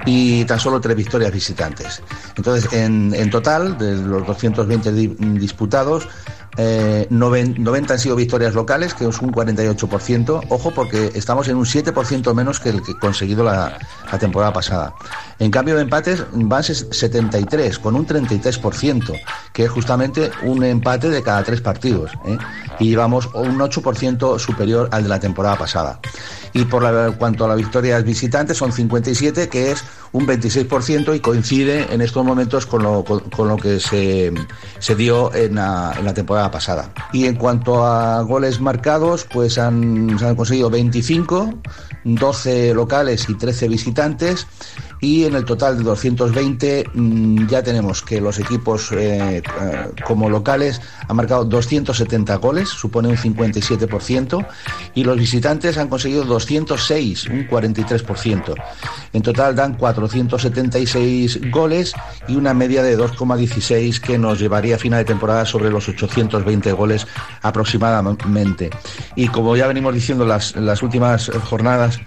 [0.04, 2.02] Y tan solo tres victorias visitantes.
[2.36, 5.06] Entonces, en, en total, de los 220 di-
[5.38, 6.08] disputados,
[6.56, 10.40] eh, noven- 90 han sido victorias locales, que es un 48%.
[10.48, 13.78] Ojo, porque estamos en un 7% menos que el que conseguido la,
[14.10, 14.94] la temporada pasada.
[15.38, 19.12] En cambio, de empates van ses- 73, con un 33%,
[19.52, 22.12] que es justamente un empate de cada tres partidos.
[22.26, 22.38] ¿eh?
[22.78, 26.00] Y vamos un 8% superior al de la temporada pasada.
[26.52, 29.82] Y por la, cuanto a las victorias visitantes, son 57, que es
[30.12, 34.32] un 26% y coincide en estos momentos con lo, con, lo que se,
[34.78, 36.92] se dio en la, en la temporada pasada.
[37.12, 41.54] Y en cuanto a goles marcados, pues han, se han conseguido 25,
[42.04, 44.46] 12 locales y 13 visitantes.
[45.02, 49.42] Y en el total de 220 mm, ya tenemos que los equipos eh, eh,
[50.06, 54.46] como locales han marcado 270 goles, supone un 57%,
[54.94, 58.54] y los visitantes han conseguido 206, un 43%.
[59.12, 61.94] En total dan 476 goles
[62.28, 66.70] y una media de 2,16 que nos llevaría a final de temporada sobre los 820
[66.74, 67.08] goles
[67.42, 68.70] aproximadamente.
[69.16, 71.98] Y como ya venimos diciendo las, las últimas jornadas,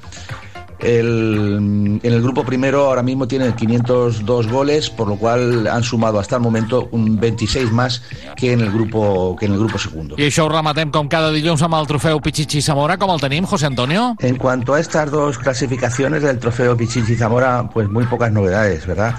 [0.79, 6.19] el, en el grupo primero ahora mismo tiene 502 goles, por lo cual han sumado
[6.19, 8.01] hasta el momento un 26 más
[8.35, 10.15] que en el grupo que en el grupo segundo.
[10.17, 12.97] I això ho rematem com cada dilluns amb el trofeu Pichichi Zamora.
[12.97, 14.15] Com el tenim, José Antonio?
[14.19, 19.15] En cuanto a estas dos clasificaciones del trofeo Pichichi Zamora, pues muy pocas novedades, ¿verdad?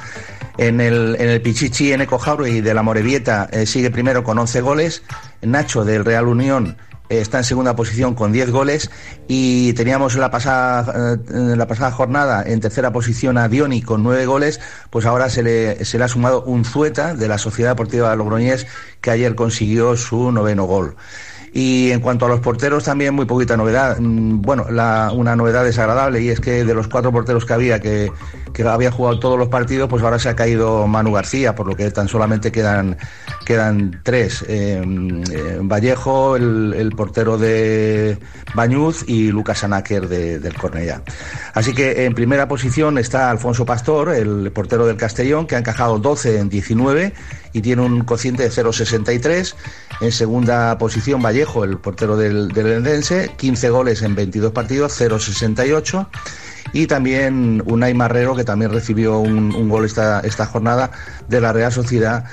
[0.58, 4.60] En el, en el Pichichi Eneco Jauregui de la Morevieta eh, sigue primero con 11
[4.62, 5.02] goles,
[5.42, 6.76] Nacho del Real Unión
[7.08, 8.90] está en segunda posición con 10 goles
[9.28, 14.02] y teníamos en la pasada, eh, la pasada jornada en tercera posición a Dioni con
[14.02, 17.70] 9 goles, pues ahora se le, se le ha sumado un Zueta de la Sociedad
[17.70, 18.66] Deportiva Logroñés
[19.00, 20.96] que ayer consiguió su noveno gol.
[21.58, 23.96] Y en cuanto a los porteros, también muy poquita novedad.
[23.98, 28.12] Mm, Bueno, una novedad desagradable y es que de los cuatro porteros que había, que,
[28.52, 31.74] que había jugado todos los partidos, pues ahora se ha caído Manu García, por lo
[31.74, 32.98] que tan solamente quedan,
[33.46, 34.44] quedan tres.
[34.48, 34.82] Eh,
[35.32, 38.18] eh, Vallejo, el, el portero de
[38.54, 41.00] Bañuz y Lucas Anáquer de- del Cornellá.
[41.54, 45.98] Así que en primera posición está Alfonso Pastor, el portero del Castellón, que ha encajado
[45.98, 47.14] 12 en 19
[47.54, 49.54] y tiene un cociente de 0,63.
[50.00, 56.06] En segunda posición Vallejo, el portero del, del Eldense, 15 goles en 22 partidos, 0,68.
[56.72, 60.90] Y también Unai Marrero, que también recibió un, un gol esta, esta jornada
[61.28, 62.24] de la Real Sociedad,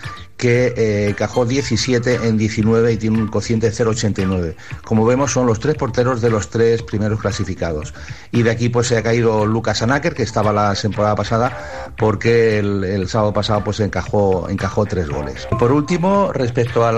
[0.43, 4.55] que eh, cajó 17 en 19 y tiene un cociente de 0,89.
[4.83, 7.93] Como vemos, son los tres porteros de los tres primeros clasificados.
[8.29, 12.59] Y de aquí pues se ha caído Lucas Anáquer, que estaba la temporada pasada, porque
[12.59, 15.47] el, sábado pasado pues encajó, encajó tres goles.
[15.49, 16.91] Y por último, respecto a,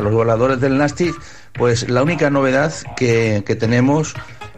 [0.00, 1.14] los goleadores del Nastic,
[1.52, 4.14] pues la única novedad que, que tenemos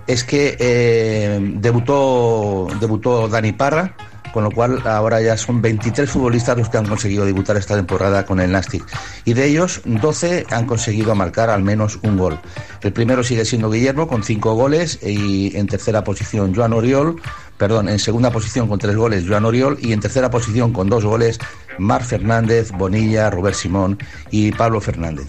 [0.06, 3.96] es que eh, debutó, debutó Dani Parra,
[4.34, 8.26] con lo cual ahora ya son 23 futbolistas los que han conseguido debutar esta temporada
[8.26, 8.84] con el Nastic.
[9.24, 12.40] Y de ellos, 12 han conseguido marcar al menos un gol.
[12.82, 17.14] El primero sigue siendo Guillermo con 5 goles y en tercera posición Joan Oriol,
[17.56, 21.04] perdón, en segunda posición con 3 goles Joan Oriol y en tercera posición con 2
[21.04, 21.38] goles
[21.78, 23.98] Mar Fernández, Bonilla, Robert Simón
[24.32, 25.28] y Pablo Fernández.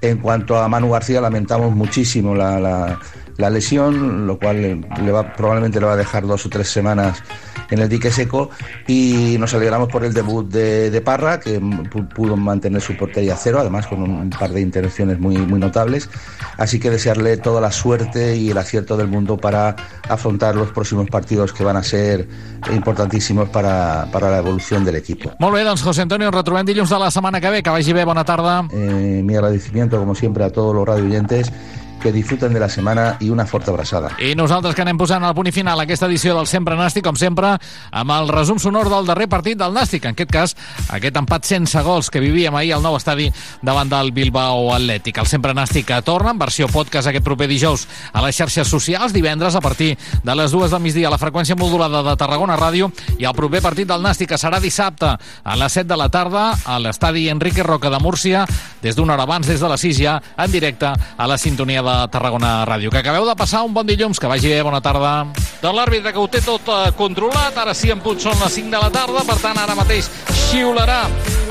[0.00, 3.00] En cuanto a Manu García, lamentamos muchísimo la-
[3.36, 6.68] la lesión, lo cual le- le va, probablemente le va a dejar dos o tres
[6.68, 7.22] semanas
[7.70, 8.50] en el dique seco
[8.86, 13.34] y nos alegramos por el debut de, de Parra, que pu- pudo mantener su portería
[13.34, 16.08] a cero, además con un, par de intervenciones muy, muy notables.
[16.58, 19.74] Así que desearle toda la suerte y el acierto del mundo para
[20.08, 22.28] afrontar los próximos partidos que van a ser
[22.72, 25.32] importantísimos para, para la evolución del equipo.
[25.38, 27.62] Molt bé, doncs, José Antonio, retrobem dilluns de la setmana que ve.
[27.62, 28.66] Que vagi bé, bona tarda.
[28.72, 31.50] Eh, mi agradecimiento, como siempre, a todos los radio oyentes
[32.04, 34.10] que disfruten de la semana y una fuerte abrazada.
[34.20, 37.16] I nosaltres que anem posant el punt i final aquesta edició del Sempre Nàstic, com
[37.16, 37.54] sempre,
[37.96, 40.04] amb el resum sonor del darrer partit del Nàstic.
[40.04, 40.52] En aquest cas,
[40.92, 43.30] aquest empat sense gols que vivíem ahir al nou estadi
[43.64, 45.22] davant del Bilbao Atlètic.
[45.22, 49.56] El Sempre Nàstic torna en versió podcast aquest proper dijous a les xarxes socials, divendres
[49.56, 53.24] a partir de les dues del migdia a la freqüència modulada de Tarragona Ràdio i
[53.24, 56.76] el proper partit del Nàstic que serà dissabte a les 7 de la tarda a
[56.84, 58.44] l'estadi Enrique Roca de Múrcia
[58.84, 61.93] des d'una hora abans, des de les 6 ja, en directe a la sintonia de
[62.10, 62.92] Tarragona Ràdio.
[62.92, 65.14] Que acabeu de passar un bon dilluns, que vagi bé, bona tarda.
[65.62, 68.74] De l'àrbitre que ho té tot eh, controlat, ara sí en punt són les 5
[68.74, 70.10] de la tarda, per tant ara mateix
[70.48, 71.04] xiularà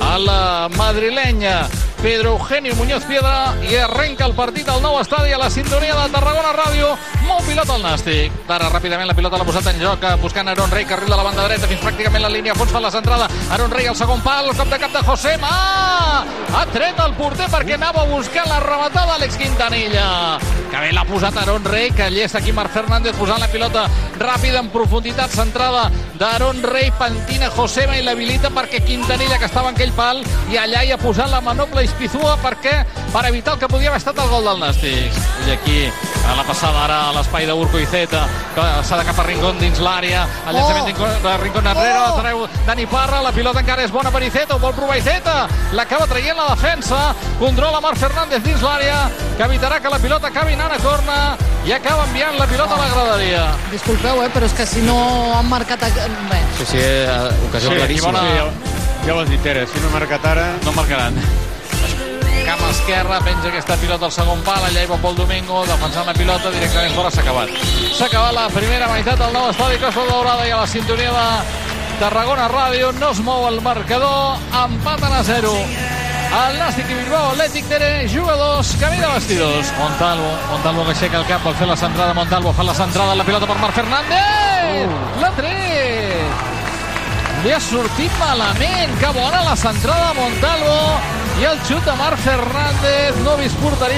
[0.03, 1.63] a la madrilenya
[2.03, 6.09] Pedro Eugenio Muñoz Piedra i arrenca el partit al nou estadi a la sintonia de
[6.11, 6.89] Tarragona Ràdio.
[7.33, 8.33] Mou pilota al Nàstic.
[8.53, 11.23] Ara ràpidament la pilota l'ha posat en joc, eh, buscant Aaron Rey, carril de la
[11.25, 13.27] banda dreta, fins pràcticament la línia a fons fa la centrada.
[13.49, 15.49] Aaron Rey al segon pal, el cop de cap de Josema.
[16.53, 20.37] Ha tret el porter perquè anava a buscar la rematada Àlex Quintanilla.
[20.69, 23.87] Que bé l'ha posat Aaron Rey, que allà està aquí Marc Fernández posant la pilota
[24.19, 29.75] ràpida en profunditat centrada d'Aaron Rey, pentina Josema i l'habilita perquè Quintanilla, que estava en
[29.75, 30.21] aquell pal,
[30.51, 34.01] i allà hi ha posat la manopla Ispizua perquè per evitar el que podia haver
[34.03, 35.21] estat el gol del Nàstic.
[35.47, 35.79] I aquí,
[36.29, 39.57] a la passada ara a l'espai d'Urco i Zeta, que s'ha de cap a Rincón
[39.57, 41.17] dins l'àrea, el llançament Oh.
[41.23, 42.19] de Rincón enrere, oh.
[42.21, 46.05] treu Dani Parra, la pilota encara és bona per Iceta, ho vol provar Iceta, l'acaba
[46.05, 50.73] traient la defensa, controla Marc Fernández dins l'àrea, que evitarà que la pilota acabi anant
[50.73, 53.45] a corna i acaba enviant la pilota a la graderia.
[53.71, 55.81] Disculpeu, eh, però és que si no han marcat...
[55.83, 55.89] a-
[56.29, 58.11] Bé, Sí, sí, eh, ocasió Sí, claríssima.
[58.11, 58.51] bona-
[59.07, 60.53] Ja ho has dit, Tere, si no ha marcat ara...
[60.63, 61.15] No marcaran.
[62.53, 66.13] Camp esquerra, penja aquesta pilota al segon pal, allà hi va Pol Domingo, defensant la
[66.13, 67.49] pilota, directament fora, s'ha acabat.
[67.97, 71.95] S'ha acabat la primera meitat del nou estadi Costa Daurada i a la sintonia de
[71.97, 75.55] Tarragona Ràdio no es mou el marcador, empaten a 0.
[76.43, 79.73] El Nàstic i Bilbao Atlètic Tere, jugadors, camí de vestidors.
[79.79, 83.25] Montalvo, Montalvo que aixeca el cap, vol fer la centrada, Montalvo fa la centrada, la
[83.25, 84.93] pilota per Marc Fernández!
[85.25, 86.49] La tret!
[87.43, 88.93] Li ha sortit malament.
[89.01, 91.22] Que bona la centrada Montalvo.
[91.41, 93.17] I el xut de Marc Fernández.
[93.25, 93.33] No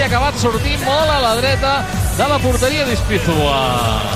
[0.06, 1.74] ha acabat sortint molt a la dreta
[2.18, 3.56] de la porteria d'Ispizua.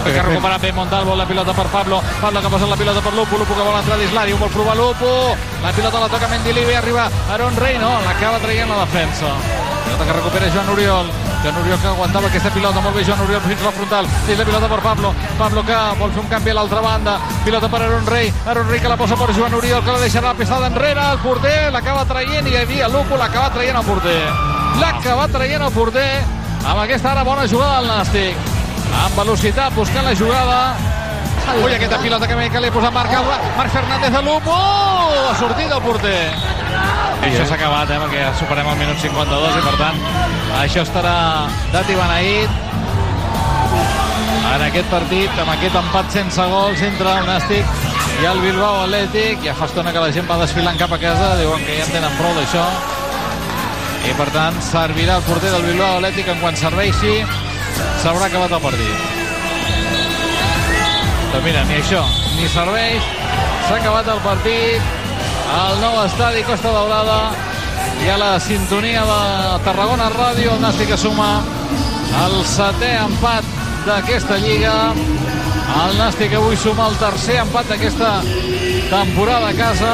[0.05, 2.01] Que ha recuperat bé Montalvo, la pilota per Pablo.
[2.21, 3.37] Pablo que ha posat la pilota per Lupo.
[3.37, 5.35] Lupo que vol entrar ho vol provar Lupo.
[5.63, 9.27] La pilota la toca Mendilivi, arriba Aaron Rey, no, l'acaba traient la defensa.
[9.83, 11.11] Pilota que recupera Joan Oriol.
[11.43, 14.07] Joan Oriol que aguantava aquesta pilota, molt bé Joan Oriol fins la frontal.
[14.27, 15.13] Dins la pilota per Pablo.
[15.37, 17.19] Pablo que vol fer un canvi a l'altra banda.
[17.43, 18.33] Pilota per Aaron Rey.
[18.45, 21.03] Aaron Rey que la posa per Joan Oriol, que la deixa la pisada enrere.
[21.11, 24.19] El porter l'acaba traient i hi havia Lupo, l'acaba traient el porter.
[24.79, 28.47] L'acaba traient el porter amb aquesta ara bona jugada del Nàstic.
[29.03, 30.59] Amb velocitat, buscant la jugada.
[31.63, 33.13] Ui, aquesta pilota que, que li ha posat Marc.
[33.57, 34.55] Marc Fernández a Lupo.
[34.55, 36.19] Ha sortit el porter.
[37.19, 39.97] I això s'ha acabat, eh, perquè superem el minut 52 i, per tant,
[40.61, 41.15] això estarà
[41.73, 41.97] dat i
[44.49, 47.75] en aquest partit, amb aquest empat sense gols entre el Nàstic
[48.19, 49.43] i el Bilbao Atlètic.
[49.45, 51.93] Ja fa estona que la gent va desfilant cap a casa, diuen que ja en
[51.93, 52.65] tenen prou d'això.
[54.07, 57.19] I, per tant, servirà el porter del Bilbao Atlètic en quan serveixi
[58.01, 59.07] s'haurà acabat el partit.
[61.33, 62.05] Doncs mira, ni això,
[62.37, 63.11] ni serveix.
[63.67, 64.97] S'ha acabat el partit
[65.49, 67.19] al nou estadi Costa Daurada
[68.05, 69.21] i a la sintonia de
[69.65, 71.29] Tarragona Ràdio, el Nàstic suma
[72.23, 73.45] el setè empat
[73.85, 74.75] d'aquesta lliga.
[75.83, 78.15] El Nàstic avui suma el tercer empat d'aquesta
[78.89, 79.93] temporada a casa.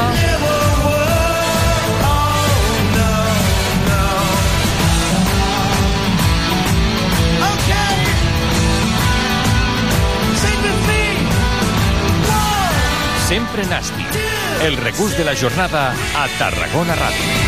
[13.25, 14.19] Sempre Nàstic.
[14.61, 15.87] El recurs de la jornada
[16.21, 17.44] a Tarragona Ràdio.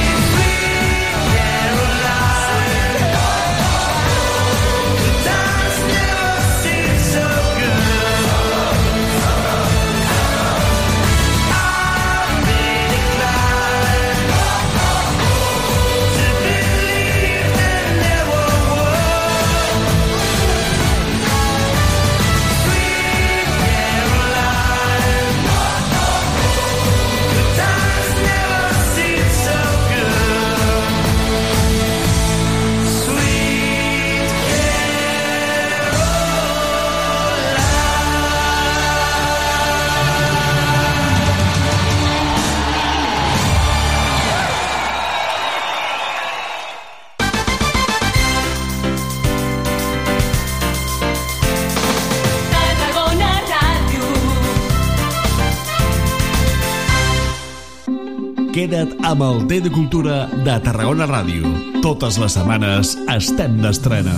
[59.07, 61.47] Amb el T de Cultura de Tarragona Ràdio.
[61.79, 64.15] Totes les setmanes estem d'estrena.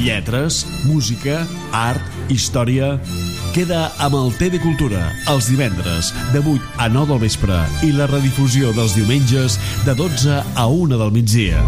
[0.00, 1.42] Lletres, música,
[1.76, 2.00] art,
[2.32, 2.96] història...
[3.52, 7.92] Queda amb el T de Cultura els divendres de 8 a 9 del vespre i
[7.92, 11.60] la redifusió dels diumenges de 12 a 1 del migdia.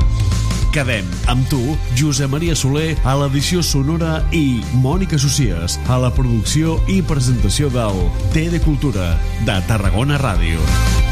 [0.72, 1.60] Quedem amb tu,
[1.92, 8.06] Josep Maria Soler, a l'edició sonora i Mònica Socies, a la producció i presentació del
[8.32, 9.12] T de Cultura
[9.44, 11.03] de Tarragona Ràdio.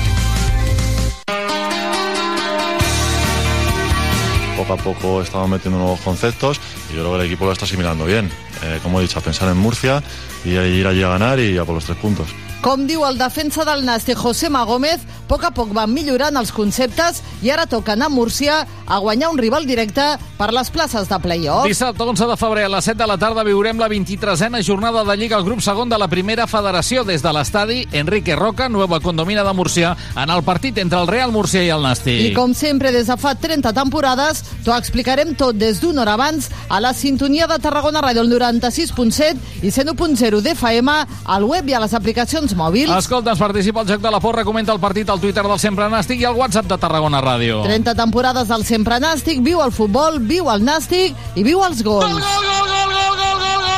[4.63, 7.65] Poco a poco estamos metiendo nuevos conceptos y yo creo que el equipo lo está
[7.65, 8.31] asimilando bien.
[8.63, 10.05] Eh, como he dicho, a pensar en Murcia
[10.45, 12.29] y ir allí a ganar y a por los tres puntos.
[12.63, 16.53] Com diu el defensa del Nàstic, José Magómez, A poc a poc van millorant els
[16.53, 20.05] conceptes i ara anar a Múrcia a guanyar un rival directe
[20.37, 21.65] per les places de play-off.
[21.65, 25.17] Dissabte 11 de febrer a les 7 de la tarda viurem la 23a jornada de
[25.17, 29.45] Lliga al grup segon de la primera federació des de l'estadi Enrique Roca, Nueva Condomina
[29.45, 32.21] de Múrcia, en el partit entre el Real Múrcia i el Nàstic.
[32.27, 36.51] I com sempre, des de fa 30 temporades, t'ho explicarem tot des d'una hora abans
[36.69, 41.81] a la sintonia de Tarragona Ràdio, el 96.7 i 101.0 d'FM, al web i a
[41.81, 42.93] les aplicacions mòbils.
[42.93, 46.21] Escolta'ns, participa al Joc de la Porra, comenta el partit al Twitter del Sempre Nàstic
[46.21, 47.63] i al WhatsApp de Tarragona Ràdio.
[47.65, 51.85] 30 temporades del Sempre sempre nàstic, viu el futbol, viu el nàstic i viu els
[51.87, 52.03] gols.
[52.03, 53.72] Gol, gol, gol, gol, gol, gol, gol, gol.